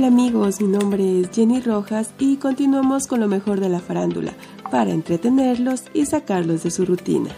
Hola 0.00 0.08
amigos, 0.08 0.62
mi 0.62 0.68
nombre 0.68 1.20
es 1.20 1.28
Jenny 1.30 1.60
Rojas 1.60 2.14
y 2.18 2.38
continuamos 2.38 3.06
con 3.06 3.20
lo 3.20 3.28
mejor 3.28 3.60
de 3.60 3.68
la 3.68 3.80
farándula 3.80 4.32
para 4.70 4.92
entretenerlos 4.92 5.82
y 5.92 6.06
sacarlos 6.06 6.62
de 6.62 6.70
su 6.70 6.86
rutina. 6.86 7.28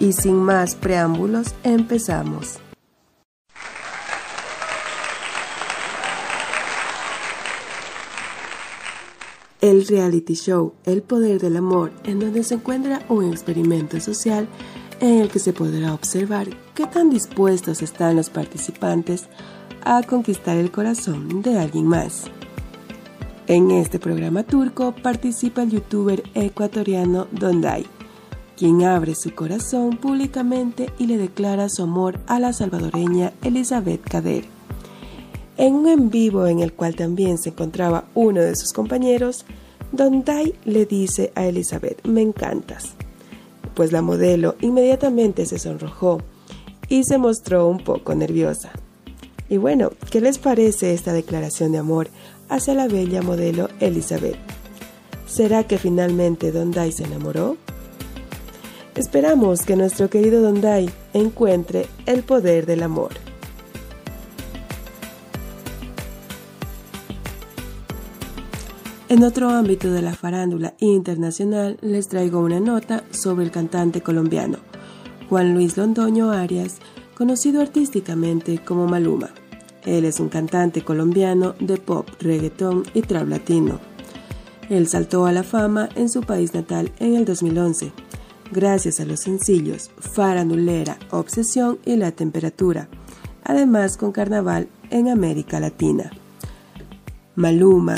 Y 0.00 0.12
sin 0.12 0.34
más 0.34 0.74
preámbulos, 0.74 1.54
empezamos. 1.62 2.58
El 9.60 9.86
reality 9.86 10.34
show 10.34 10.74
El 10.84 11.02
Poder 11.02 11.40
del 11.40 11.58
Amor, 11.58 11.92
en 12.02 12.18
donde 12.18 12.42
se 12.42 12.54
encuentra 12.54 13.02
un 13.08 13.30
experimento 13.30 14.00
social 14.00 14.48
en 14.98 15.20
el 15.20 15.28
que 15.28 15.38
se 15.38 15.52
podrá 15.52 15.94
observar 15.94 16.63
qué 16.74 16.86
tan 16.86 17.10
dispuestos 17.10 17.82
están 17.82 18.16
los 18.16 18.30
participantes 18.30 19.24
a 19.84 20.02
conquistar 20.02 20.56
el 20.56 20.70
corazón 20.70 21.42
de 21.42 21.58
alguien 21.58 21.86
más. 21.86 22.24
En 23.46 23.70
este 23.70 23.98
programa 23.98 24.42
turco 24.42 24.94
participa 25.02 25.62
el 25.62 25.70
youtuber 25.70 26.22
ecuatoriano 26.34 27.26
Dondai, 27.30 27.86
quien 28.56 28.82
abre 28.84 29.14
su 29.14 29.34
corazón 29.34 29.98
públicamente 29.98 30.90
y 30.98 31.06
le 31.06 31.18
declara 31.18 31.68
su 31.68 31.82
amor 31.82 32.20
a 32.26 32.40
la 32.40 32.52
salvadoreña 32.52 33.32
Elizabeth 33.42 34.02
Kader. 34.02 34.44
En 35.56 35.74
un 35.74 35.88
en 35.88 36.10
vivo 36.10 36.46
en 36.46 36.60
el 36.60 36.72
cual 36.72 36.96
también 36.96 37.38
se 37.38 37.50
encontraba 37.50 38.06
uno 38.14 38.40
de 38.40 38.56
sus 38.56 38.72
compañeros, 38.72 39.44
Dondai 39.92 40.54
le 40.64 40.86
dice 40.86 41.30
a 41.36 41.46
Elizabeth, 41.46 42.04
me 42.06 42.22
encantas 42.22 42.94
pues 43.74 43.92
la 43.92 44.02
modelo 44.02 44.56
inmediatamente 44.60 45.46
se 45.46 45.58
sonrojó 45.58 46.22
y 46.88 47.04
se 47.04 47.18
mostró 47.18 47.68
un 47.68 47.78
poco 47.78 48.14
nerviosa. 48.14 48.70
Y 49.48 49.58
bueno, 49.58 49.90
¿qué 50.10 50.20
les 50.20 50.38
parece 50.38 50.94
esta 50.94 51.12
declaración 51.12 51.72
de 51.72 51.78
amor 51.78 52.08
hacia 52.48 52.74
la 52.74 52.88
bella 52.88 53.22
modelo 53.22 53.68
Elizabeth? 53.80 54.36
¿Será 55.26 55.64
que 55.64 55.78
finalmente 55.78 56.52
Dai 56.52 56.92
se 56.92 57.04
enamoró? 57.04 57.56
Esperamos 58.94 59.62
que 59.62 59.76
nuestro 59.76 60.08
querido 60.08 60.52
Dai 60.52 60.90
encuentre 61.12 61.86
el 62.06 62.22
poder 62.22 62.66
del 62.66 62.82
amor. 62.82 63.10
En 69.08 69.22
otro 69.22 69.50
ámbito 69.50 69.92
de 69.92 70.02
la 70.02 70.14
farándula 70.14 70.74
internacional 70.80 71.78
les 71.82 72.08
traigo 72.08 72.40
una 72.40 72.58
nota 72.58 73.04
sobre 73.10 73.44
el 73.44 73.50
cantante 73.50 74.00
colombiano 74.00 74.73
Juan 75.34 75.52
Luis 75.52 75.76
Londoño 75.76 76.30
Arias, 76.30 76.76
conocido 77.16 77.60
artísticamente 77.60 78.60
como 78.64 78.86
Maluma. 78.86 79.30
Él 79.84 80.04
es 80.04 80.20
un 80.20 80.28
cantante 80.28 80.84
colombiano 80.84 81.56
de 81.58 81.76
pop, 81.76 82.08
reggaetón 82.20 82.84
y 82.94 83.02
trap 83.02 83.26
latino. 83.26 83.80
Él 84.70 84.86
saltó 84.86 85.26
a 85.26 85.32
la 85.32 85.42
fama 85.42 85.88
en 85.96 86.08
su 86.08 86.20
país 86.20 86.54
natal 86.54 86.92
en 87.00 87.16
el 87.16 87.24
2011, 87.24 87.90
gracias 88.52 89.00
a 89.00 89.06
los 89.06 89.18
sencillos 89.18 89.90
Farandulera, 89.98 91.00
Obsesión 91.10 91.80
y 91.84 91.96
La 91.96 92.12
Temperatura, 92.12 92.86
además 93.42 93.96
con 93.96 94.12
Carnaval 94.12 94.68
en 94.90 95.08
América 95.08 95.58
Latina. 95.58 96.12
Maluma 97.34 97.96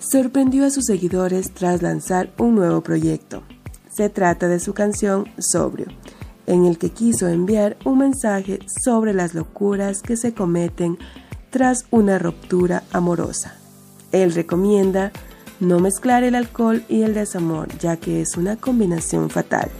sorprendió 0.00 0.66
a 0.66 0.70
sus 0.70 0.86
seguidores 0.86 1.52
tras 1.52 1.80
lanzar 1.80 2.32
un 2.38 2.56
nuevo 2.56 2.80
proyecto. 2.80 3.44
Se 3.88 4.08
trata 4.08 4.48
de 4.48 4.58
su 4.58 4.74
canción 4.74 5.28
Sobrio, 5.38 5.86
en 6.46 6.66
el 6.66 6.78
que 6.78 6.90
quiso 6.90 7.28
enviar 7.28 7.76
un 7.84 7.98
mensaje 7.98 8.58
sobre 8.84 9.14
las 9.14 9.34
locuras 9.34 10.02
que 10.02 10.16
se 10.16 10.34
cometen 10.34 10.98
tras 11.50 11.86
una 11.90 12.18
ruptura 12.18 12.82
amorosa. 12.92 13.56
Él 14.10 14.32
recomienda 14.32 15.12
no 15.60 15.78
mezclar 15.78 16.24
el 16.24 16.34
alcohol 16.34 16.84
y 16.88 17.02
el 17.02 17.14
desamor, 17.14 17.68
ya 17.78 17.96
que 17.96 18.20
es 18.20 18.36
una 18.36 18.56
combinación 18.56 19.30
fatal. 19.30 19.70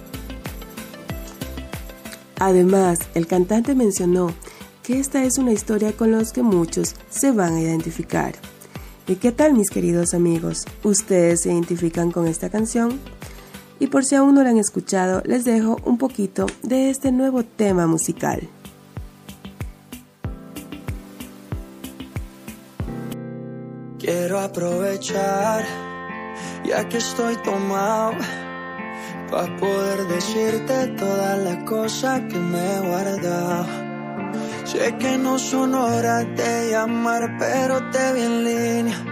Además, 2.39 3.01
el 3.15 3.27
cantante 3.27 3.75
mencionó 3.75 4.33
que 4.83 4.99
esta 4.99 5.25
es 5.25 5.39
una 5.39 5.53
historia 5.53 5.93
con 5.93 6.13
la 6.13 6.25
que 6.25 6.43
muchos 6.43 6.95
se 7.09 7.31
van 7.31 7.55
a 7.55 7.61
identificar. 7.61 8.35
¿Y 9.07 9.17
qué 9.17 9.33
tal 9.33 9.55
mis 9.55 9.71
queridos 9.71 10.15
amigos? 10.15 10.65
¿Ustedes 10.83 11.43
se 11.43 11.53
identifican 11.53 12.11
con 12.11 12.27
esta 12.27 12.51
canción? 12.51 12.99
Y 13.83 13.89
por 13.89 14.05
si 14.05 14.15
aún 14.15 14.37
no 14.37 14.45
la 14.45 14.51
han 14.51 14.59
escuchado, 14.59 15.23
les 15.25 15.45
dejo 15.45 15.77
un 15.85 15.99
poquito 15.99 16.47
de 16.63 16.89
este 16.89 17.11
nuevo 17.11 17.43
tema 17.43 17.89
musical. 17.89 18.49
Quiero 23.99 24.39
aprovechar, 24.39 25.65
ya 26.65 26.89
que 26.89 26.99
estoy 26.99 27.35
tomado, 27.43 28.13
para 29.29 29.57
poder 29.57 30.07
decirte 30.07 30.87
todas 30.97 31.43
las 31.43 31.65
cosas 31.65 32.21
que 32.31 32.39
me 32.39 32.77
he 32.77 32.81
guardado 32.87 33.67
Sé 34.65 34.97
que 34.97 35.19
no 35.19 35.41
son 35.41 35.75
horas 35.75 36.25
de 36.37 36.71
llamar, 36.71 37.37
pero 37.37 37.91
te 37.91 38.13
vi 38.13 38.21
en 38.21 38.45
línea. 38.45 39.12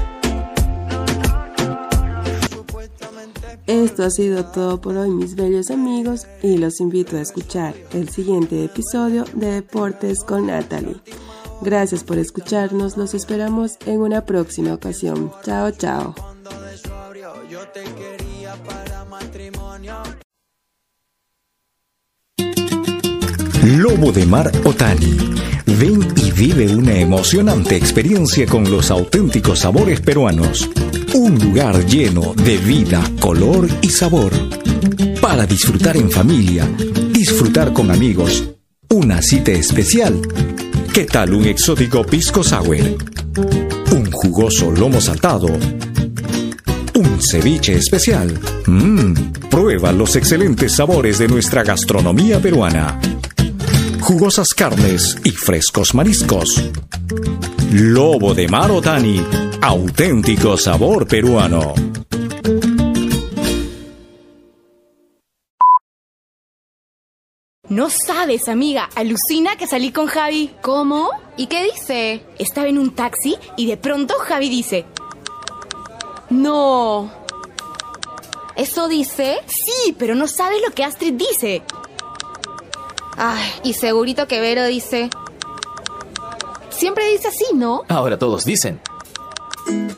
Esto 3.71 4.03
ha 4.03 4.09
sido 4.09 4.43
todo 4.43 4.81
por 4.81 4.97
hoy 4.97 5.09
mis 5.11 5.35
bellos 5.35 5.71
amigos 5.71 6.27
y 6.43 6.57
los 6.57 6.81
invito 6.81 7.15
a 7.15 7.21
escuchar 7.21 7.73
el 7.93 8.09
siguiente 8.09 8.65
episodio 8.65 9.23
de 9.33 9.49
Deportes 9.49 10.25
con 10.25 10.47
Natalie. 10.47 10.97
Gracias 11.61 12.03
por 12.03 12.17
escucharnos, 12.17 12.97
los 12.97 13.13
esperamos 13.13 13.77
en 13.85 14.01
una 14.01 14.25
próxima 14.25 14.73
ocasión. 14.73 15.31
Chao, 15.45 15.71
chao. 15.71 16.13
Lobo 23.63 24.11
de 24.11 24.25
Mar 24.25 24.51
Otani. 24.65 25.60
Ven 25.65 26.07
y 26.15 26.31
vive 26.31 26.75
una 26.75 26.97
emocionante 26.97 27.75
experiencia 27.75 28.45
con 28.45 28.69
los 28.69 28.91
auténticos 28.91 29.59
sabores 29.59 29.99
peruanos. 29.99 30.69
Un 31.13 31.39
lugar 31.39 31.85
lleno 31.85 32.33
de 32.35 32.57
vida, 32.57 33.03
color 33.19 33.67
y 33.81 33.89
sabor. 33.89 34.31
Para 35.21 35.45
disfrutar 35.45 35.97
en 35.97 36.09
familia, 36.09 36.67
disfrutar 37.11 37.73
con 37.73 37.91
amigos. 37.91 38.43
Una 38.89 39.21
cita 39.21 39.51
especial. 39.51 40.19
¿Qué 40.93 41.05
tal 41.05 41.33
un 41.33 41.45
exótico 41.45 42.03
pisco 42.03 42.43
sour? 42.43 42.77
Un 43.91 44.11
jugoso 44.11 44.71
lomo 44.71 44.99
saltado. 44.99 45.47
Un 46.95 47.21
ceviche 47.21 47.73
especial. 47.73 48.39
Mmm, 48.67 49.13
prueba 49.49 49.91
los 49.91 50.15
excelentes 50.15 50.75
sabores 50.75 51.19
de 51.19 51.27
nuestra 51.27 51.63
gastronomía 51.63 52.39
peruana 52.39 52.99
jugosas 54.11 54.53
carnes 54.53 55.15
y 55.23 55.31
frescos 55.31 55.95
mariscos. 55.95 56.61
Lobo 57.71 58.33
de 58.33 58.45
Mar 58.49 58.69
Otani, 58.69 59.25
auténtico 59.61 60.57
sabor 60.57 61.07
peruano. 61.07 61.73
No 67.69 67.89
sabes, 67.89 68.49
amiga, 68.49 68.89
alucina 68.95 69.55
que 69.55 69.65
salí 69.65 69.93
con 69.93 70.07
Javi. 70.07 70.51
¿Cómo? 70.61 71.09
¿Y 71.37 71.47
qué 71.47 71.71
dice? 71.71 72.21
Estaba 72.37 72.67
en 72.67 72.79
un 72.79 72.93
taxi 72.93 73.37
y 73.55 73.67
de 73.67 73.77
pronto 73.77 74.15
Javi 74.15 74.49
dice... 74.49 74.85
No. 76.29 77.09
¿Eso 78.57 78.89
dice? 78.89 79.37
Sí, 79.47 79.95
pero 79.97 80.15
no 80.15 80.27
sabes 80.27 80.61
lo 80.67 80.73
que 80.73 80.83
Astrid 80.83 81.13
dice. 81.13 81.63
Ay, 83.23 83.51
y 83.63 83.73
segurito 83.73 84.27
que 84.27 84.41
Vero 84.41 84.65
dice... 84.65 85.11
Siempre 86.71 87.07
dice 87.11 87.27
así, 87.27 87.45
¿no? 87.53 87.83
Ahora 87.87 88.17
todos 88.17 88.45
dicen. 88.45 88.81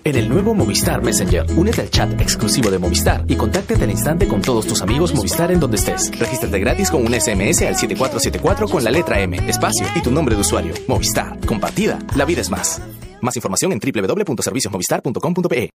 En 0.04 0.16
el 0.18 0.28
nuevo 0.28 0.54
Movistar 0.54 1.02
Messenger, 1.02 1.46
únete 1.56 1.80
al 1.80 1.90
chat 1.90 2.20
exclusivo 2.20 2.70
de 2.70 2.80
Movistar 2.80 3.24
y 3.30 3.38
contáctate 3.38 3.86
al 3.86 3.92
instante 3.92 4.28
con 4.28 4.42
todos 4.42 4.68
tus 4.68 4.82
amigos 4.82 5.16
Movistar 5.16 5.54
en 5.54 5.62
donde 5.62 5.78
estés. 5.78 6.12
Regístrate 6.20 6.60
gratis 6.60 6.92
con 6.92 7.02
un 7.06 7.14
SMS 7.14 7.62
al 7.62 7.78
7474 7.78 8.68
con 8.68 8.84
la 8.84 8.92
letra 8.92 9.22
M, 9.22 9.38
espacio 9.50 9.88
y 9.96 10.02
tu 10.02 10.12
nombre 10.12 10.36
de 10.36 10.42
usuario. 10.42 10.74
Movistar, 10.90 11.40
compartida, 11.46 12.00
la 12.18 12.26
vida 12.26 12.42
es 12.42 12.50
más. 12.50 12.82
Más 13.22 13.38
información 13.38 13.72
en 13.72 13.80
www.serviciosmovistar.com.pe. 13.80 15.70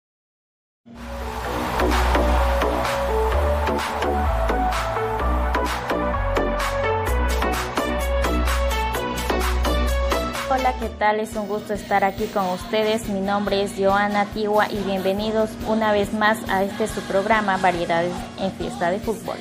¿qué 10.84 10.90
tal? 10.98 11.18
Es 11.18 11.34
un 11.34 11.48
gusto 11.48 11.72
estar 11.72 12.04
aquí 12.04 12.26
con 12.26 12.46
ustedes. 12.50 13.08
Mi 13.08 13.22
nombre 13.22 13.62
es 13.62 13.72
Joana 13.78 14.26
Tigua 14.26 14.66
y 14.70 14.76
bienvenidos 14.84 15.48
una 15.66 15.92
vez 15.92 16.12
más 16.12 16.36
a 16.50 16.62
este 16.62 16.88
su 16.88 17.00
programa 17.00 17.56
Variedades 17.56 18.12
en 18.38 18.52
Fiesta 18.52 18.90
de 18.90 18.98
Fútbol. 18.98 19.38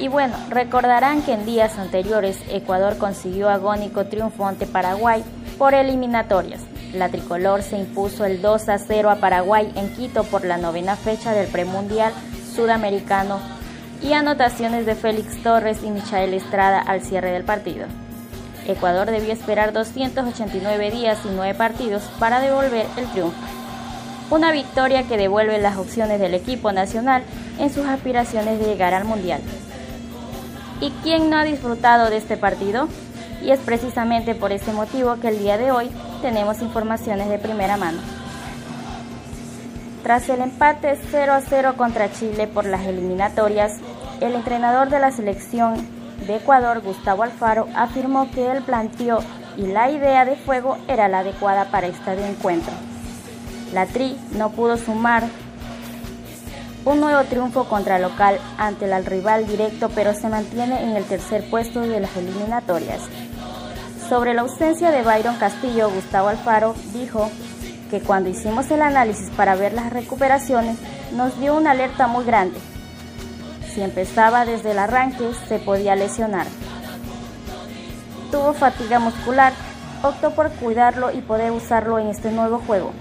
Y 0.00 0.08
bueno, 0.08 0.34
recordarán 0.48 1.22
que 1.22 1.34
en 1.34 1.46
días 1.46 1.78
anteriores 1.78 2.38
Ecuador 2.48 2.98
consiguió 2.98 3.50
agónico 3.50 4.06
triunfo 4.06 4.44
ante 4.44 4.66
Paraguay 4.66 5.22
por 5.58 5.74
eliminatorias. 5.74 6.60
La 6.92 7.08
tricolor 7.08 7.62
se 7.62 7.78
impuso 7.78 8.24
el 8.24 8.42
2 8.42 8.68
a 8.68 8.78
0 8.78 9.10
a 9.10 9.16
Paraguay 9.20 9.72
en 9.76 9.94
Quito 9.94 10.24
por 10.24 10.44
la 10.44 10.56
novena 10.56 10.96
fecha 10.96 11.34
del 11.34 11.46
premundial 11.46 12.12
sudamericano 12.52 13.38
y 14.02 14.14
anotaciones 14.14 14.86
de 14.86 14.96
Félix 14.96 15.40
Torres 15.44 15.84
y 15.84 15.90
Michael 15.92 16.34
Estrada 16.34 16.80
al 16.80 17.00
cierre 17.02 17.30
del 17.30 17.44
partido. 17.44 17.86
Ecuador 18.66 19.10
debió 19.10 19.32
esperar 19.32 19.72
289 19.72 20.90
días 20.90 21.18
y 21.24 21.28
9 21.34 21.54
partidos 21.54 22.02
para 22.18 22.40
devolver 22.40 22.86
el 22.96 23.06
triunfo. 23.06 23.36
Una 24.30 24.52
victoria 24.52 25.02
que 25.02 25.16
devuelve 25.16 25.58
las 25.60 25.76
opciones 25.76 26.20
del 26.20 26.34
equipo 26.34 26.72
nacional 26.72 27.22
en 27.58 27.72
sus 27.72 27.86
aspiraciones 27.86 28.58
de 28.58 28.66
llegar 28.66 28.94
al 28.94 29.04
Mundial. 29.04 29.40
¿Y 30.80 30.90
quién 31.02 31.28
no 31.28 31.36
ha 31.36 31.44
disfrutado 31.44 32.08
de 32.08 32.16
este 32.16 32.36
partido? 32.36 32.88
Y 33.42 33.50
es 33.50 33.60
precisamente 33.60 34.34
por 34.34 34.52
ese 34.52 34.72
motivo 34.72 35.16
que 35.20 35.28
el 35.28 35.38
día 35.38 35.58
de 35.58 35.70
hoy 35.70 35.90
tenemos 36.22 36.62
informaciones 36.62 37.28
de 37.28 37.38
primera 37.38 37.76
mano. 37.76 37.98
Tras 40.02 40.28
el 40.28 40.40
empate 40.40 40.98
0 41.10 41.32
a 41.32 41.40
0 41.40 41.74
contra 41.76 42.12
Chile 42.12 42.48
por 42.48 42.64
las 42.64 42.86
eliminatorias, 42.86 43.78
el 44.20 44.34
entrenador 44.34 44.88
de 44.88 44.98
la 44.98 45.10
selección 45.10 46.01
de 46.26 46.36
Ecuador, 46.36 46.80
Gustavo 46.80 47.22
Alfaro, 47.22 47.68
afirmó 47.74 48.30
que 48.30 48.50
el 48.50 48.62
planteo 48.62 49.20
y 49.56 49.66
la 49.66 49.90
idea 49.90 50.24
de 50.24 50.36
juego 50.36 50.78
era 50.88 51.08
la 51.08 51.20
adecuada 51.20 51.66
para 51.66 51.86
este 51.86 52.12
encuentro. 52.26 52.72
La 53.72 53.86
Tri 53.86 54.18
no 54.36 54.50
pudo 54.50 54.76
sumar 54.76 55.24
un 56.84 57.00
nuevo 57.00 57.22
triunfo 57.24 57.64
contra 57.64 57.98
local 57.98 58.38
ante 58.58 58.84
el 58.84 59.04
rival 59.04 59.46
directo, 59.46 59.88
pero 59.94 60.14
se 60.14 60.28
mantiene 60.28 60.82
en 60.82 60.96
el 60.96 61.04
tercer 61.04 61.48
puesto 61.48 61.80
de 61.80 62.00
las 62.00 62.16
eliminatorias. 62.16 63.00
Sobre 64.08 64.34
la 64.34 64.42
ausencia 64.42 64.90
de 64.90 65.02
Byron 65.02 65.36
Castillo, 65.36 65.90
Gustavo 65.90 66.28
Alfaro 66.28 66.74
dijo 66.92 67.30
que 67.90 68.00
cuando 68.00 68.30
hicimos 68.30 68.70
el 68.70 68.82
análisis 68.82 69.30
para 69.30 69.54
ver 69.54 69.74
las 69.74 69.92
recuperaciones, 69.92 70.76
nos 71.12 71.38
dio 71.38 71.54
una 71.54 71.70
alerta 71.70 72.06
muy 72.08 72.24
grande, 72.24 72.58
si 73.74 73.82
empezaba 73.82 74.44
desde 74.44 74.72
el 74.72 74.78
arranque, 74.78 75.32
se 75.48 75.58
podía 75.58 75.96
lesionar. 75.96 76.46
Tuvo 78.30 78.52
fatiga 78.52 78.98
muscular, 78.98 79.52
optó 80.02 80.34
por 80.34 80.50
cuidarlo 80.50 81.10
y 81.10 81.20
poder 81.20 81.52
usarlo 81.52 81.98
en 81.98 82.08
este 82.08 82.30
nuevo 82.30 82.58
juego. 82.66 82.92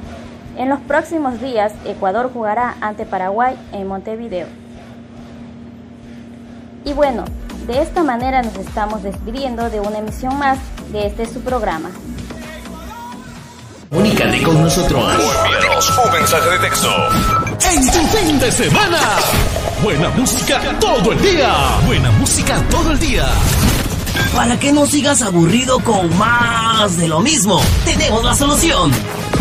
En 0.57 0.69
los 0.69 0.79
próximos 0.81 1.39
días, 1.41 1.73
Ecuador 1.85 2.31
jugará 2.31 2.75
ante 2.81 3.05
Paraguay 3.05 3.55
en 3.71 3.87
Montevideo. 3.87 4.47
Y 6.83 6.93
bueno, 6.93 7.25
de 7.67 7.81
esta 7.81 8.03
manera 8.03 8.41
nos 8.41 8.55
estamos 8.55 9.03
despidiendo 9.03 9.69
de 9.69 9.79
una 9.79 9.99
emisión 9.99 10.37
más 10.37 10.57
de 10.91 11.07
este 11.07 11.25
su 11.25 11.41
programa. 11.41 11.89
Comunícate 13.89 14.41
con 14.43 14.61
nosotros. 14.61 15.03
Envíanos 15.81 16.05
un 16.05 16.13
mensaje 16.13 16.49
de 16.49 16.59
texto. 16.59 16.89
En 17.71 17.91
tu 17.91 18.17
fin 18.17 18.39
de 18.39 18.51
semana. 18.51 18.99
Buena 19.81 20.09
música 20.09 20.61
todo 20.79 21.11
el 21.11 21.21
día. 21.21 21.53
Buena 21.85 22.11
música 22.11 22.61
todo 22.69 22.91
el 22.91 22.99
día. 22.99 23.27
Para 24.35 24.59
que 24.59 24.71
no 24.71 24.85
sigas 24.85 25.21
aburrido 25.21 25.79
con 25.79 26.15
más 26.17 26.97
de 26.97 27.07
lo 27.07 27.19
mismo, 27.19 27.61
tenemos 27.85 28.23
la 28.23 28.35
solución. 28.35 28.91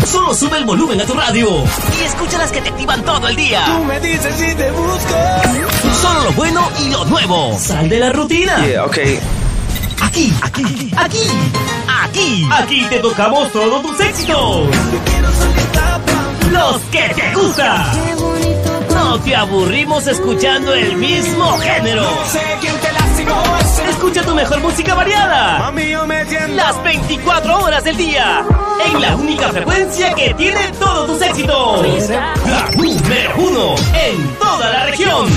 Solo 0.05 0.33
sube 0.33 0.57
el 0.57 0.65
volumen 0.65 0.99
a 1.01 1.05
tu 1.05 1.13
radio 1.13 1.63
y 1.99 2.03
escucha 2.03 2.37
las 2.37 2.51
que 2.51 2.61
te 2.61 2.69
activan 2.69 3.03
todo 3.03 3.27
el 3.27 3.35
día. 3.35 3.63
Tú 3.65 3.83
me 3.83 3.99
dices 3.99 4.35
si 4.35 4.55
te 4.55 4.71
busco. 4.71 5.15
Solo 6.01 6.23
lo 6.23 6.31
bueno 6.33 6.69
y 6.83 6.89
lo 6.89 7.05
nuevo. 7.05 7.57
Sal 7.59 7.87
de 7.87 7.99
la 7.99 8.11
rutina. 8.11 8.65
Yeah, 8.65 8.85
ok. 8.85 8.97
Aquí, 10.01 10.33
aquí, 10.41 10.91
aquí, 10.97 11.27
aquí, 12.03 12.49
aquí 12.51 12.85
te 12.89 12.99
tocamos 12.99 13.51
todos 13.51 13.81
tus 13.83 13.99
éxitos. 13.99 14.67
Los 16.51 16.81
que 16.91 17.09
te 17.15 17.33
gustan. 17.33 17.85
No 18.93 19.19
te 19.21 19.35
aburrimos 19.35 20.05
escuchando 20.07 20.73
el 20.73 20.97
mismo 20.97 21.57
género. 21.59 22.05
Escucha 23.89 24.21
tu 24.23 24.35
mejor 24.35 24.59
música 24.59 24.93
variada. 24.93 25.71
Las 26.55 26.83
24 26.83 27.59
horas 27.63 27.83
del 27.83 27.97
día. 27.97 28.45
En 28.85 29.01
la 29.01 29.15
única 29.15 29.49
frecuencia 29.49 30.13
que 30.13 30.33
tiene 30.33 30.71
todos 30.79 31.07
tus 31.07 31.21
éxitos. 31.21 32.09
La 32.09 32.69
número 32.75 33.35
uno 33.37 33.75
en 33.93 34.37
toda 34.37 34.69
la 34.71 34.85
región. 34.87 35.27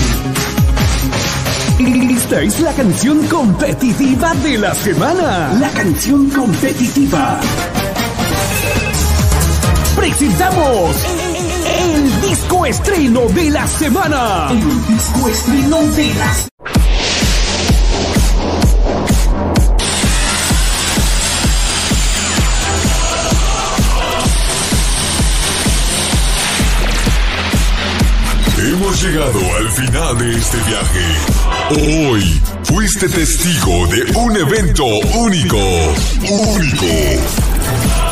Esta 2.15 2.41
es 2.41 2.59
la 2.59 2.73
canción 2.73 3.25
competitiva 3.27 4.33
de 4.35 4.57
la 4.57 4.73
semana. 4.73 5.53
La 5.59 5.69
canción 5.69 6.29
competitiva. 6.29 7.39
Presentamos 10.05 10.95
el 11.65 12.21
disco 12.21 12.63
estreno 12.67 13.21
de 13.29 13.49
la 13.49 13.67
semana. 13.67 14.49
El 14.51 14.87
disco 14.87 15.27
estreno 15.27 15.81
de 15.81 16.13
la 16.13 16.31
Hemos 28.59 29.01
llegado 29.01 29.39
al 29.57 29.71
final 29.71 30.17
de 30.19 30.37
este 30.37 30.57
viaje. 30.67 32.09
Hoy 32.11 32.41
fuiste 32.63 33.09
testigo 33.09 33.87
de 33.87 34.05
un 34.19 34.37
evento 34.37 34.85
único. 34.85 35.57
Único. 36.29 38.04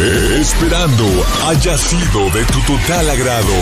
Esperando 0.00 1.04
haya 1.46 1.76
sido 1.76 2.30
de 2.30 2.42
tu 2.46 2.58
total 2.62 3.10
agrado. 3.10 3.52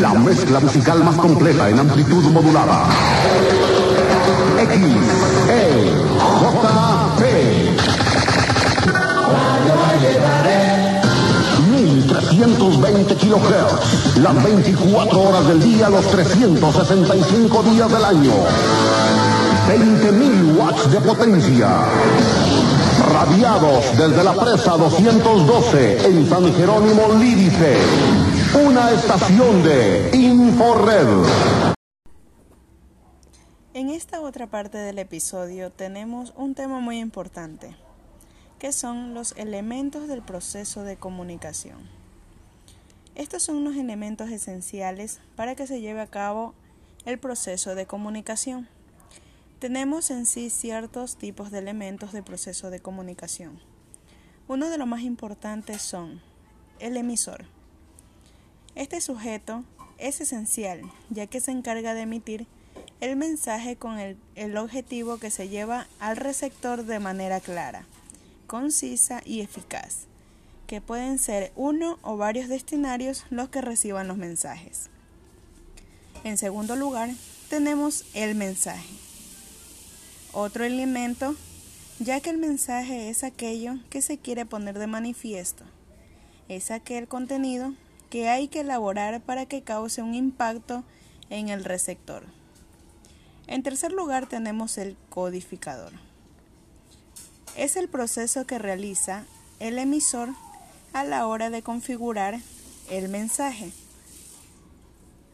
La 0.00 0.14
mezcla 0.14 0.60
musical 0.60 1.04
más 1.04 1.16
completa 1.16 1.68
en 1.68 1.80
amplitud 1.80 2.24
modulada. 2.30 2.86
X, 4.58 4.80
E, 5.50 5.92
J, 6.18 7.16
P. 7.18 7.76
1320 12.36 13.16
kilohertz. 13.16 14.16
Las 14.18 14.44
24 14.44 15.20
horas 15.20 15.48
del 15.48 15.62
día, 15.62 15.88
los 15.88 16.06
365 16.10 17.62
días 17.62 17.90
del 17.90 18.04
año. 18.04 18.32
20.000 19.68 20.58
watts 20.58 20.92
de 20.92 21.00
potencia. 21.00 21.68
Radiados 23.12 23.84
desde 23.96 24.22
la 24.22 24.34
presa 24.34 24.76
212 24.76 26.08
en 26.08 26.28
San 26.28 26.54
Jerónimo 26.54 27.14
Lídice. 27.18 27.78
una 28.54 28.90
estación 28.90 29.62
de 29.62 30.10
Inforred. 30.12 31.06
En 33.74 33.90
esta 33.90 34.20
otra 34.20 34.46
parte 34.46 34.78
del 34.78 34.98
episodio 34.98 35.70
tenemos 35.70 36.32
un 36.36 36.54
tema 36.54 36.80
muy 36.80 36.98
importante, 36.98 37.76
que 38.58 38.72
son 38.72 39.14
los 39.14 39.32
elementos 39.36 40.08
del 40.08 40.22
proceso 40.22 40.82
de 40.82 40.96
comunicación. 40.96 41.95
Estos 43.16 43.42
son 43.42 43.56
unos 43.56 43.76
elementos 43.76 44.30
esenciales 44.30 45.20
para 45.36 45.54
que 45.54 45.66
se 45.66 45.80
lleve 45.80 46.02
a 46.02 46.06
cabo 46.06 46.54
el 47.06 47.18
proceso 47.18 47.74
de 47.74 47.86
comunicación. 47.86 48.68
Tenemos 49.58 50.10
en 50.10 50.26
sí 50.26 50.50
ciertos 50.50 51.16
tipos 51.16 51.50
de 51.50 51.60
elementos 51.60 52.12
de 52.12 52.22
proceso 52.22 52.68
de 52.68 52.80
comunicación. 52.80 53.58
Uno 54.48 54.68
de 54.68 54.76
los 54.76 54.86
más 54.86 55.00
importantes 55.00 55.80
son 55.80 56.20
el 56.78 56.98
emisor. 56.98 57.46
Este 58.74 59.00
sujeto 59.00 59.64
es 59.96 60.20
esencial 60.20 60.82
ya 61.08 61.26
que 61.26 61.40
se 61.40 61.52
encarga 61.52 61.94
de 61.94 62.02
emitir 62.02 62.46
el 63.00 63.16
mensaje 63.16 63.76
con 63.76 63.98
el, 63.98 64.18
el, 64.34 64.58
objetivo 64.58 65.16
que 65.16 65.30
se 65.30 65.48
lleva 65.48 65.86
al 66.00 66.18
receptor 66.18 66.84
de 66.84 66.98
manera 66.98 67.40
clara, 67.40 67.86
concisa 68.46 69.22
y 69.24 69.40
eficaz, 69.40 70.06
que 70.66 70.80
pueden 70.80 71.18
ser 71.18 71.52
uno 71.56 71.98
o 72.02 72.16
varios 72.16 72.48
destinarios 72.48 73.24
los 73.30 73.48
que 73.48 73.60
reciban 73.60 74.08
los 74.08 74.16
mensajes. 74.16 74.90
En 76.24 76.36
segundo 76.36 76.76
lugar, 76.76 77.10
tenemos 77.48 78.04
el 78.14 78.34
mensaje. 78.34 78.88
Otro 80.32 80.64
elemento, 80.64 81.34
ya 81.98 82.20
que 82.20 82.30
el 82.30 82.38
mensaje 82.38 83.08
es 83.08 83.24
aquello 83.24 83.76
que 83.90 84.02
se 84.02 84.18
quiere 84.18 84.44
poner 84.44 84.78
de 84.78 84.86
manifiesto, 84.86 85.64
es 86.48 86.70
aquel 86.70 87.08
contenido 87.08 87.72
que 88.10 88.28
hay 88.28 88.48
que 88.48 88.60
elaborar 88.60 89.20
para 89.20 89.46
que 89.46 89.62
cause 89.62 90.02
un 90.02 90.14
impacto 90.14 90.84
en 91.30 91.48
el 91.48 91.64
receptor. 91.64 92.24
En 93.46 93.62
tercer 93.62 93.92
lugar 93.92 94.28
tenemos 94.28 94.78
el 94.78 94.96
codificador. 95.08 95.92
Es 97.56 97.76
el 97.76 97.88
proceso 97.88 98.46
que 98.46 98.58
realiza 98.58 99.24
el 99.60 99.78
emisor 99.78 100.30
a 100.96 101.04
la 101.04 101.26
hora 101.26 101.50
de 101.50 101.60
configurar 101.60 102.40
el 102.88 103.10
mensaje, 103.10 103.70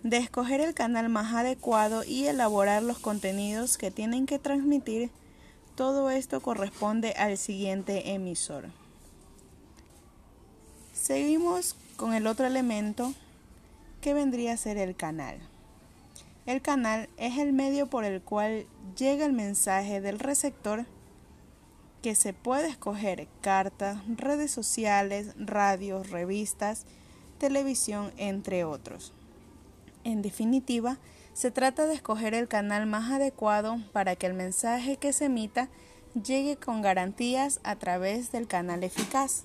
de 0.03 0.16
escoger 0.16 0.61
el 0.61 0.75
canal 0.75 1.09
más 1.09 1.33
adecuado 1.35 2.03
y 2.03 2.25
elaborar 2.25 2.83
los 2.83 2.98
contenidos 2.98 3.79
que 3.79 3.92
tienen 3.92 4.27
que 4.27 4.40
transmitir. 4.40 5.12
Todo 5.77 6.11
esto 6.11 6.40
corresponde 6.40 7.12
al 7.12 7.38
siguiente 7.38 8.11
emisor. 8.12 8.70
Seguimos 10.92 11.77
con 11.94 12.12
el 12.12 12.27
otro 12.27 12.44
elemento 12.48 13.14
que 14.01 14.14
vendría 14.14 14.55
a 14.55 14.57
ser 14.57 14.79
el 14.79 14.96
canal. 14.96 15.38
El 16.44 16.61
canal 16.61 17.09
es 17.18 17.38
el 17.38 17.53
medio 17.53 17.87
por 17.87 18.03
el 18.03 18.20
cual 18.20 18.66
llega 18.98 19.27
el 19.27 19.33
mensaje 19.33 20.01
del 20.01 20.18
receptor 20.18 20.87
que 22.02 22.14
se 22.16 22.32
puede 22.32 22.68
escoger 22.68 23.28
cartas, 23.40 23.98
redes 24.08 24.50
sociales, 24.50 25.34
radios, 25.36 26.10
revistas, 26.10 26.84
televisión, 27.38 28.12
entre 28.16 28.64
otros. 28.64 29.12
En 30.04 30.20
definitiva, 30.20 30.98
se 31.32 31.50
trata 31.50 31.86
de 31.86 31.94
escoger 31.94 32.34
el 32.34 32.48
canal 32.48 32.86
más 32.86 33.10
adecuado 33.10 33.78
para 33.92 34.16
que 34.16 34.26
el 34.26 34.34
mensaje 34.34 34.96
que 34.96 35.12
se 35.12 35.26
emita 35.26 35.68
llegue 36.20 36.56
con 36.56 36.82
garantías 36.82 37.60
a 37.62 37.76
través 37.76 38.32
del 38.32 38.46
canal 38.46 38.84
eficaz, 38.84 39.44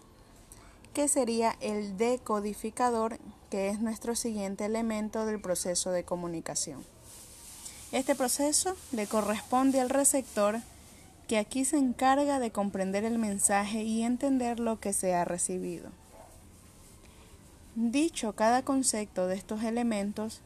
que 0.93 1.07
sería 1.07 1.55
el 1.61 1.95
decodificador, 1.97 3.19
que 3.49 3.69
es 3.69 3.79
nuestro 3.79 4.15
siguiente 4.15 4.65
elemento 4.65 5.25
del 5.25 5.39
proceso 5.39 5.91
de 5.91 6.03
comunicación. 6.03 6.83
Este 7.91 8.15
proceso 8.15 8.75
le 8.91 9.07
corresponde 9.07 9.79
al 9.79 9.89
receptor, 9.89 10.59
que 11.27 11.37
aquí 11.37 11.65
se 11.65 11.77
encarga 11.77 12.39
de 12.39 12.51
comprender 12.51 13.03
el 13.03 13.19
mensaje 13.19 13.83
y 13.83 14.03
entender 14.03 14.59
lo 14.59 14.79
que 14.79 14.93
se 14.93 15.13
ha 15.13 15.25
recibido. 15.25 15.89
Dicho 17.75 18.33
cada 18.33 18.63
concepto 18.63 19.27
de 19.27 19.35
estos 19.35 19.63
elementos, 19.63 20.41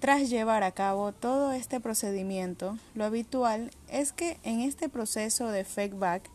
tras 0.00 0.28
llevar 0.28 0.62
a 0.62 0.72
cabo 0.72 1.12
todo 1.12 1.52
este 1.52 1.80
procedimiento, 1.80 2.78
lo 2.94 3.04
habitual 3.04 3.70
es 3.88 4.12
que 4.12 4.38
en 4.42 4.60
este 4.60 4.88
proceso 4.88 5.48
de 5.48 5.64
feedback, 5.64 6.28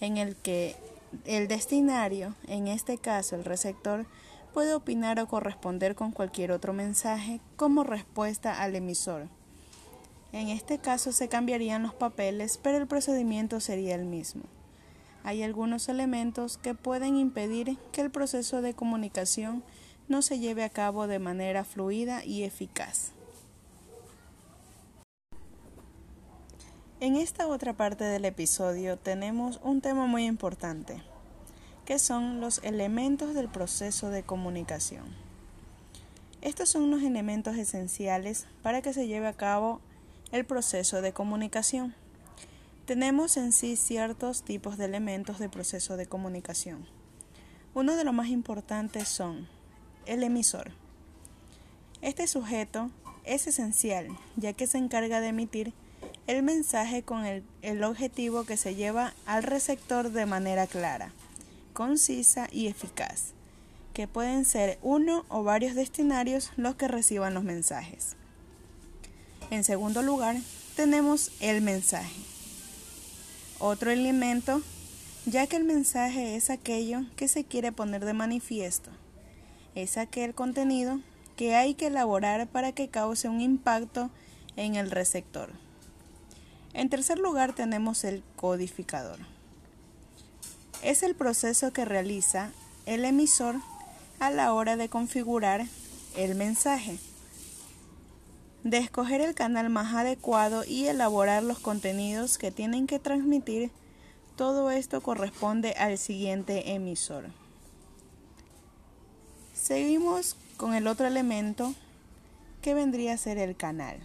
en 0.00 0.16
el 0.16 0.36
que 0.36 0.76
el 1.24 1.48
destinario, 1.48 2.36
en 2.46 2.68
este 2.68 2.98
caso 2.98 3.34
el 3.34 3.44
receptor, 3.44 4.06
puede 4.54 4.74
opinar 4.74 5.18
o 5.18 5.26
corresponder 5.26 5.94
con 5.94 6.12
cualquier 6.12 6.52
otro 6.52 6.72
mensaje 6.72 7.40
como 7.56 7.82
respuesta 7.82 8.62
al 8.62 8.76
emisor. 8.76 9.28
En 10.32 10.48
este 10.48 10.78
caso 10.78 11.12
se 11.12 11.28
cambiarían 11.28 11.82
los 11.82 11.94
papeles, 11.94 12.58
pero 12.62 12.78
el 12.78 12.86
procedimiento 12.86 13.60
sería 13.60 13.94
el 13.94 14.04
mismo. 14.04 14.44
Hay 15.24 15.42
algunos 15.42 15.88
elementos 15.88 16.56
que 16.56 16.74
pueden 16.74 17.16
impedir 17.16 17.76
que 17.92 18.00
el 18.00 18.10
proceso 18.10 18.62
de 18.62 18.74
comunicación 18.74 19.62
no 20.08 20.22
se 20.22 20.38
lleve 20.38 20.64
a 20.64 20.70
cabo 20.70 21.06
de 21.06 21.18
manera 21.18 21.64
fluida 21.64 22.24
y 22.24 22.44
eficaz. 22.44 23.12
En 27.00 27.16
esta 27.16 27.48
otra 27.48 27.72
parte 27.72 28.04
del 28.04 28.24
episodio 28.24 28.98
tenemos 28.98 29.58
un 29.62 29.80
tema 29.80 30.06
muy 30.06 30.26
importante, 30.26 31.02
que 31.86 31.98
son 31.98 32.40
los 32.40 32.60
elementos 32.62 33.34
del 33.34 33.48
proceso 33.48 34.10
de 34.10 34.22
comunicación. 34.22 35.04
Estos 36.42 36.68
son 36.68 36.82
unos 36.82 37.02
elementos 37.02 37.56
esenciales 37.56 38.46
para 38.62 38.82
que 38.82 38.92
se 38.92 39.06
lleve 39.06 39.28
a 39.28 39.32
cabo 39.32 39.80
el 40.32 40.44
proceso 40.44 41.02
de 41.02 41.12
comunicación. 41.12 41.94
Tenemos 42.86 43.36
en 43.36 43.52
sí 43.52 43.76
ciertos 43.76 44.42
tipos 44.42 44.76
de 44.76 44.84
elementos 44.84 45.38
de 45.38 45.48
proceso 45.48 45.96
de 45.96 46.06
comunicación. 46.06 46.86
Uno 47.74 47.96
de 47.96 48.04
los 48.04 48.14
más 48.14 48.28
importantes 48.28 49.08
son 49.08 49.48
el 50.06 50.22
emisor. 50.22 50.72
Este 52.02 52.26
sujeto 52.26 52.90
es 53.24 53.46
esencial 53.46 54.08
ya 54.36 54.52
que 54.52 54.66
se 54.66 54.78
encarga 54.78 55.20
de 55.20 55.28
emitir 55.28 55.72
el 56.26 56.42
mensaje 56.42 57.02
con 57.02 57.24
el, 57.26 57.44
el, 57.62 57.84
objetivo 57.84 58.44
que 58.44 58.56
se 58.56 58.74
lleva 58.74 59.14
al 59.26 59.42
receptor 59.42 60.10
de 60.10 60.26
manera 60.26 60.66
clara, 60.66 61.12
concisa 61.72 62.48
y 62.50 62.68
eficaz, 62.68 63.32
que 63.94 64.08
pueden 64.08 64.44
ser 64.44 64.78
uno 64.82 65.24
o 65.28 65.42
varios 65.42 65.74
destinarios 65.74 66.52
los 66.56 66.76
que 66.76 66.88
reciban 66.88 67.34
los 67.34 67.44
mensajes. 67.44 68.16
En 69.50 69.64
segundo 69.64 70.02
lugar, 70.02 70.36
tenemos 70.76 71.32
el 71.40 71.60
mensaje. 71.60 72.14
Otro 73.58 73.90
elemento, 73.90 74.62
ya 75.26 75.46
que 75.48 75.56
el 75.56 75.64
mensaje 75.64 76.36
es 76.36 76.50
aquello 76.50 77.02
que 77.16 77.26
se 77.26 77.44
quiere 77.44 77.72
poner 77.72 78.04
de 78.04 78.12
manifiesto, 78.12 78.90
es 79.74 79.96
aquel 79.96 80.34
contenido 80.34 81.00
que 81.36 81.56
hay 81.56 81.74
que 81.74 81.88
elaborar 81.88 82.46
para 82.46 82.72
que 82.72 82.88
cause 82.88 83.28
un 83.28 83.40
impacto 83.40 84.10
en 84.56 84.76
el 84.76 84.90
receptor. 84.90 85.50
En 86.72 86.88
tercer 86.88 87.18
lugar 87.18 87.54
tenemos 87.54 88.04
el 88.04 88.22
codificador. 88.36 89.18
Es 90.82 91.02
el 91.02 91.14
proceso 91.14 91.72
que 91.72 91.84
realiza 91.84 92.50
el 92.86 93.04
emisor 93.04 93.56
a 94.20 94.30
la 94.30 94.52
hora 94.52 94.76
de 94.76 94.88
configurar 94.88 95.66
el 96.16 96.34
mensaje, 96.34 96.98
de 98.64 98.78
escoger 98.78 99.20
el 99.20 99.34
canal 99.34 99.70
más 99.70 99.94
adecuado 99.94 100.64
y 100.64 100.86
elaborar 100.86 101.42
los 101.42 101.58
contenidos 101.58 102.38
que 102.38 102.50
tienen 102.50 102.86
que 102.86 102.98
transmitir. 102.98 103.70
Todo 104.36 104.70
esto 104.70 105.00
corresponde 105.00 105.72
al 105.72 105.98
siguiente 105.98 106.72
emisor. 106.72 107.26
Seguimos 109.54 110.36
con 110.56 110.74
el 110.74 110.86
otro 110.86 111.06
elemento 111.06 111.74
que 112.62 112.74
vendría 112.74 113.14
a 113.14 113.18
ser 113.18 113.38
el 113.38 113.56
canal. 113.56 113.98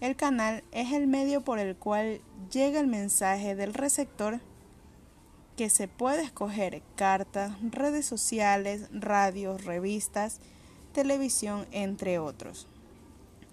El 0.00 0.16
canal 0.16 0.64
es 0.72 0.92
el 0.92 1.06
medio 1.06 1.40
por 1.42 1.58
el 1.58 1.76
cual 1.76 2.20
llega 2.52 2.80
el 2.80 2.86
mensaje 2.86 3.54
del 3.54 3.74
receptor 3.74 4.40
que 5.56 5.70
se 5.70 5.86
puede 5.86 6.22
escoger 6.22 6.82
cartas, 6.96 7.52
redes 7.62 8.06
sociales, 8.06 8.88
radios, 8.92 9.64
revistas, 9.64 10.40
televisión, 10.92 11.66
entre 11.70 12.18
otros. 12.18 12.66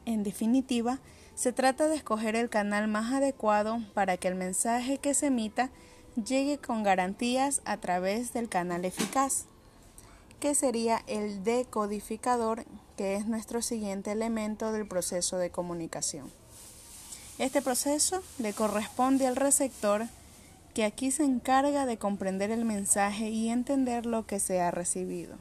En 0.05 0.23
definitiva, 0.23 0.99
se 1.35 1.53
trata 1.53 1.87
de 1.87 1.95
escoger 1.95 2.35
el 2.35 2.49
canal 2.49 2.87
más 2.87 3.13
adecuado 3.13 3.79
para 3.93 4.17
que 4.17 4.27
el 4.27 4.35
mensaje 4.35 4.97
que 4.97 5.13
se 5.13 5.27
emita 5.27 5.69
llegue 6.15 6.57
con 6.57 6.83
garantías 6.83 7.61
a 7.65 7.77
través 7.77 8.33
del 8.33 8.49
canal 8.49 8.85
eficaz, 8.85 9.45
que 10.39 10.55
sería 10.55 11.03
el 11.07 11.43
decodificador, 11.43 12.65
que 12.97 13.15
es 13.15 13.27
nuestro 13.27 13.61
siguiente 13.61 14.11
elemento 14.11 14.71
del 14.71 14.87
proceso 14.87 15.37
de 15.37 15.51
comunicación. 15.51 16.29
Este 17.37 17.61
proceso 17.61 18.21
le 18.39 18.53
corresponde 18.53 19.27
al 19.27 19.35
receptor, 19.35 20.07
que 20.73 20.83
aquí 20.85 21.11
se 21.11 21.23
encarga 21.23 21.85
de 21.85 21.97
comprender 21.97 22.51
el 22.51 22.65
mensaje 22.65 23.29
y 23.29 23.49
entender 23.49 24.05
lo 24.05 24.25
que 24.25 24.39
se 24.39 24.61
ha 24.61 24.71
recibido. 24.71 25.35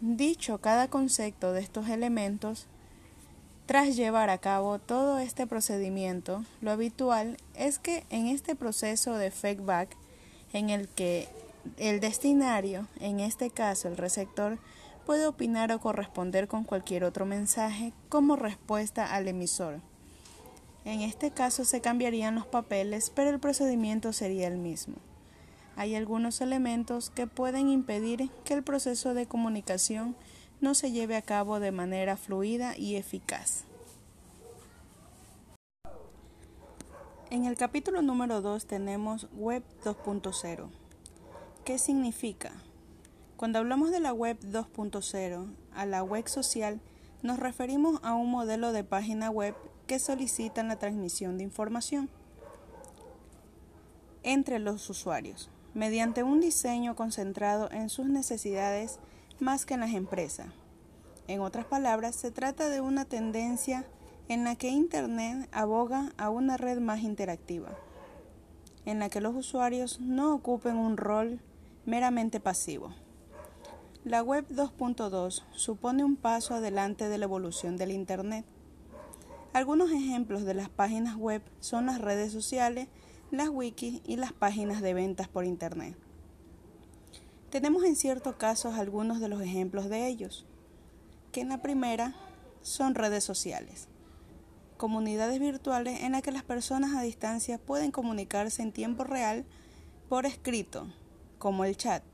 Dicho 0.00 0.58
cada 0.58 0.88
concepto 0.88 1.52
de 1.52 1.60
estos 1.60 1.88
elementos, 1.88 2.66
tras 3.70 3.94
llevar 3.94 4.30
a 4.30 4.38
cabo 4.38 4.80
todo 4.80 5.20
este 5.20 5.46
procedimiento, 5.46 6.44
lo 6.60 6.72
habitual 6.72 7.36
es 7.54 7.78
que 7.78 8.04
en 8.10 8.26
este 8.26 8.56
proceso 8.56 9.14
de 9.14 9.30
feedback, 9.30 9.96
en 10.52 10.70
el 10.70 10.88
que 10.88 11.28
el 11.76 12.00
destinario, 12.00 12.88
en 12.98 13.20
este 13.20 13.48
caso 13.50 13.86
el 13.86 13.96
receptor, 13.96 14.58
puede 15.06 15.24
opinar 15.24 15.70
o 15.70 15.78
corresponder 15.78 16.48
con 16.48 16.64
cualquier 16.64 17.04
otro 17.04 17.26
mensaje 17.26 17.92
como 18.08 18.34
respuesta 18.34 19.14
al 19.14 19.28
emisor. 19.28 19.78
En 20.84 21.02
este 21.02 21.30
caso 21.30 21.64
se 21.64 21.80
cambiarían 21.80 22.34
los 22.34 22.46
papeles, 22.46 23.12
pero 23.14 23.30
el 23.30 23.38
procedimiento 23.38 24.12
sería 24.12 24.48
el 24.48 24.58
mismo. 24.58 24.96
Hay 25.76 25.94
algunos 25.94 26.40
elementos 26.40 27.10
que 27.10 27.28
pueden 27.28 27.68
impedir 27.68 28.30
que 28.44 28.54
el 28.54 28.64
proceso 28.64 29.14
de 29.14 29.26
comunicación 29.26 30.16
no 30.60 30.74
se 30.74 30.92
lleve 30.92 31.16
a 31.16 31.22
cabo 31.22 31.60
de 31.60 31.72
manera 31.72 32.16
fluida 32.16 32.76
y 32.76 32.96
eficaz. 32.96 33.64
En 37.30 37.44
el 37.44 37.56
capítulo 37.56 38.02
número 38.02 38.42
2 38.42 38.66
tenemos 38.66 39.28
Web 39.32 39.62
2.0. 39.84 40.68
¿Qué 41.64 41.78
significa? 41.78 42.52
Cuando 43.36 43.58
hablamos 43.60 43.90
de 43.90 44.00
la 44.00 44.12
Web 44.12 44.38
2.0, 44.40 45.54
a 45.72 45.86
la 45.86 46.02
web 46.02 46.28
social, 46.28 46.80
nos 47.22 47.38
referimos 47.38 48.00
a 48.02 48.14
un 48.14 48.30
modelo 48.30 48.72
de 48.72 48.84
página 48.84 49.30
web 49.30 49.54
que 49.86 49.98
solicitan 49.98 50.68
la 50.68 50.78
transmisión 50.78 51.38
de 51.38 51.44
información 51.44 52.10
entre 54.22 54.58
los 54.58 54.90
usuarios, 54.90 55.50
mediante 55.72 56.22
un 56.22 56.40
diseño 56.40 56.96
concentrado 56.96 57.70
en 57.70 57.88
sus 57.88 58.06
necesidades 58.06 58.98
más 59.40 59.66
que 59.66 59.74
en 59.74 59.80
las 59.80 59.92
empresas. 59.92 60.48
En 61.28 61.40
otras 61.40 61.64
palabras, 61.64 62.16
se 62.16 62.30
trata 62.30 62.68
de 62.68 62.80
una 62.80 63.04
tendencia 63.04 63.84
en 64.28 64.44
la 64.44 64.56
que 64.56 64.68
Internet 64.68 65.48
aboga 65.52 66.12
a 66.16 66.30
una 66.30 66.56
red 66.56 66.78
más 66.80 67.00
interactiva, 67.00 67.70
en 68.84 68.98
la 68.98 69.08
que 69.08 69.20
los 69.20 69.34
usuarios 69.34 70.00
no 70.00 70.34
ocupen 70.34 70.76
un 70.76 70.96
rol 70.96 71.40
meramente 71.86 72.40
pasivo. 72.40 72.94
La 74.04 74.22
Web 74.22 74.48
2.2 74.48 75.42
supone 75.52 76.04
un 76.04 76.16
paso 76.16 76.54
adelante 76.54 77.08
de 77.08 77.18
la 77.18 77.24
evolución 77.24 77.76
del 77.76 77.92
Internet 77.92 78.46
algunos 79.52 79.90
ejemplos 79.90 80.44
de 80.44 80.54
las 80.54 80.68
páginas 80.68 81.16
web 81.16 81.42
son 81.58 81.86
las 81.86 82.00
redes 82.00 82.32
sociales, 82.32 82.86
las 83.32 83.48
wikis 83.48 84.00
y 84.06 84.14
las 84.14 84.32
páginas 84.32 84.80
de 84.80 84.94
ventas 84.94 85.26
por 85.26 85.44
Internet. 85.44 85.96
Tenemos 87.50 87.82
en 87.82 87.96
ciertos 87.96 88.36
casos 88.36 88.76
algunos 88.76 89.18
de 89.18 89.26
los 89.28 89.42
ejemplos 89.42 89.88
de 89.88 90.06
ellos, 90.06 90.46
que 91.32 91.40
en 91.40 91.48
la 91.48 91.60
primera 91.60 92.14
son 92.62 92.94
redes 92.94 93.24
sociales, 93.24 93.88
comunidades 94.76 95.40
virtuales 95.40 96.02
en 96.02 96.12
las 96.12 96.22
que 96.22 96.30
las 96.30 96.44
personas 96.44 96.94
a 96.94 97.02
distancia 97.02 97.58
pueden 97.58 97.90
comunicarse 97.90 98.62
en 98.62 98.70
tiempo 98.70 99.02
real 99.02 99.44
por 100.08 100.26
escrito, 100.26 100.86
como 101.38 101.64
el 101.64 101.76
chat, 101.76 102.04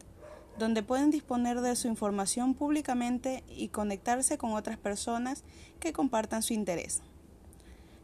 donde 0.59 0.83
pueden 0.83 1.11
disponer 1.11 1.61
de 1.61 1.77
su 1.77 1.87
información 1.87 2.55
públicamente 2.55 3.45
y 3.47 3.69
conectarse 3.69 4.39
con 4.39 4.55
otras 4.55 4.79
personas 4.79 5.45
que 5.81 5.93
compartan 5.93 6.43
su 6.43 6.55
interés. 6.55 7.03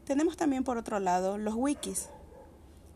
Tenemos 0.05 0.37
también 0.37 0.65
por 0.65 0.77
otro 0.77 1.01
lado 1.01 1.39
los 1.39 1.55
wikis, 1.55 2.11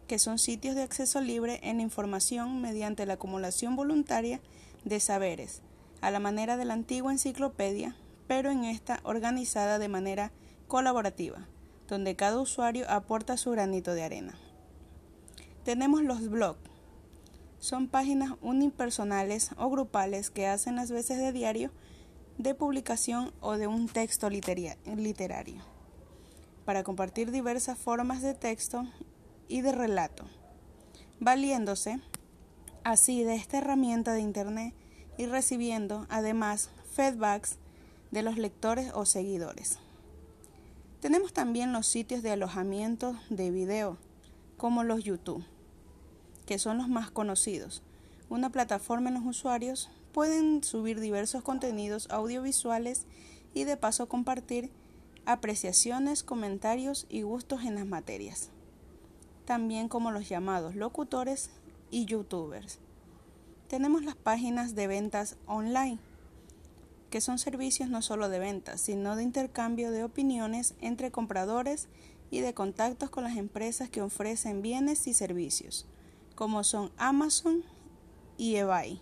que 0.06 0.18
son 0.18 0.38
sitios 0.38 0.74
de 0.74 0.82
acceso 0.82 1.20
libre 1.20 1.60
en 1.62 1.80
información 1.80 2.60
mediante 2.60 3.06
la 3.06 3.14
acumulación 3.14 3.76
voluntaria 3.76 4.40
de 4.84 5.00
saberes, 5.00 5.62
a 6.00 6.10
la 6.10 6.20
manera 6.20 6.56
de 6.56 6.64
la 6.64 6.74
antigua 6.74 7.12
enciclopedia, 7.12 7.96
pero 8.26 8.50
en 8.50 8.64
esta 8.64 9.00
organizada 9.02 9.78
de 9.78 9.88
manera 9.88 10.32
colaborativa, 10.68 11.46
donde 11.88 12.16
cada 12.16 12.40
usuario 12.40 12.88
aporta 12.88 13.36
su 13.36 13.50
granito 13.50 13.94
de 13.94 14.02
arena. 14.02 14.38
Tenemos 15.64 16.02
los 16.02 16.28
blogs. 16.28 16.60
Son 17.58 17.88
páginas 17.88 18.32
unipersonales 18.42 19.50
o 19.56 19.68
grupales 19.70 20.30
que 20.30 20.46
hacen 20.46 20.76
las 20.76 20.90
veces 20.90 21.18
de 21.18 21.32
diario, 21.32 21.70
de 22.38 22.54
publicación 22.54 23.32
o 23.40 23.56
de 23.56 23.66
un 23.66 23.88
texto 23.88 24.28
literario 24.30 25.76
para 26.66 26.82
compartir 26.82 27.30
diversas 27.30 27.78
formas 27.78 28.20
de 28.20 28.34
texto 28.34 28.84
y 29.48 29.60
de 29.60 29.72
relato, 29.72 30.24
valiéndose 31.20 32.00
así 32.84 33.24
de 33.24 33.34
esta 33.34 33.58
herramienta 33.58 34.12
de 34.12 34.20
Internet 34.20 34.74
y 35.18 35.26
recibiendo 35.26 36.06
además 36.08 36.70
feedbacks 36.92 37.58
de 38.10 38.22
los 38.22 38.38
lectores 38.38 38.92
o 38.94 39.04
seguidores. 39.04 39.78
Tenemos 41.00 41.32
también 41.32 41.72
los 41.72 41.86
sitios 41.86 42.22
de 42.22 42.30
alojamiento 42.30 43.18
de 43.28 43.50
video, 43.50 43.98
como 44.56 44.84
los 44.84 45.04
YouTube, 45.04 45.44
que 46.46 46.58
son 46.58 46.78
los 46.78 46.88
más 46.88 47.10
conocidos. 47.10 47.82
Una 48.28 48.50
plataforma 48.50 49.08
en 49.08 49.16
los 49.16 49.26
usuarios 49.26 49.90
pueden 50.12 50.64
subir 50.64 51.00
diversos 51.00 51.42
contenidos 51.42 52.08
audiovisuales 52.10 53.06
y 53.52 53.64
de 53.64 53.76
paso 53.76 54.08
compartir 54.08 54.70
apreciaciones, 55.26 56.22
comentarios 56.22 57.06
y 57.08 57.22
gustos 57.22 57.64
en 57.64 57.74
las 57.74 57.86
materias, 57.86 58.50
también 59.46 59.88
como 59.88 60.10
los 60.10 60.28
llamados 60.28 60.74
locutores 60.74 61.48
y 61.90 62.04
youtubers. 62.04 62.78
Tenemos 63.68 64.04
las 64.04 64.16
páginas 64.16 64.74
de 64.74 64.86
ventas 64.86 65.36
online, 65.46 65.98
que 67.08 67.22
son 67.22 67.38
servicios 67.38 67.88
no 67.88 68.02
solo 68.02 68.28
de 68.28 68.38
ventas, 68.38 68.82
sino 68.82 69.16
de 69.16 69.22
intercambio 69.22 69.90
de 69.90 70.04
opiniones 70.04 70.74
entre 70.82 71.10
compradores 71.10 71.88
y 72.30 72.40
de 72.40 72.52
contactos 72.52 73.08
con 73.08 73.24
las 73.24 73.38
empresas 73.38 73.88
que 73.88 74.02
ofrecen 74.02 74.60
bienes 74.60 75.06
y 75.06 75.14
servicios, 75.14 75.86
como 76.34 76.62
son 76.62 76.92
Amazon 76.98 77.64
y 78.36 78.56
eBay. 78.56 79.00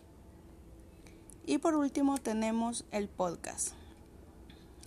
Y 1.45 1.59
por 1.59 1.74
último 1.74 2.18
tenemos 2.18 2.84
el 2.92 3.09
podcast 3.09 3.74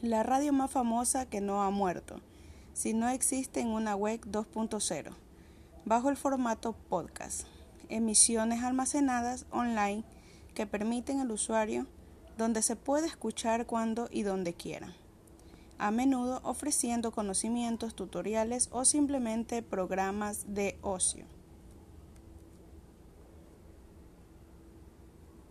la 0.01 0.22
radio 0.22 0.53
más 0.53 0.70
famosa 0.70 1.26
que 1.26 1.41
no 1.41 1.64
ha 1.64 1.72
muerto, 1.72 2.22
si 2.74 2.93
no 2.93 3.10
existe 3.10 3.62
en 3.62 3.70
una 3.70 3.95
web 3.95 4.22
2.0, 4.26 5.12
bajo 5.88 6.09
el 6.09 6.17
formato 6.17 6.73
podcast, 6.73 7.47
emisiones 7.88 8.61
almacenadas 8.61 9.45
online 9.51 10.03
que 10.53 10.67
permiten 10.67 11.21
al 11.21 11.31
usuario 11.31 11.88
donde 12.38 12.61
se 12.61 12.75
puede 12.75 13.07
escuchar 13.07 13.65
cuando 13.65 14.09
y 14.11 14.23
donde 14.23 14.53
quiera, 14.53 14.93
a 15.77 15.91
menudo 15.91 16.41
ofreciendo 16.43 17.11
conocimientos, 17.11 17.95
tutoriales 17.95 18.67
o 18.73 18.83
simplemente 18.83 19.61
programas 19.61 20.53
de 20.53 20.77
ocio. 20.81 21.36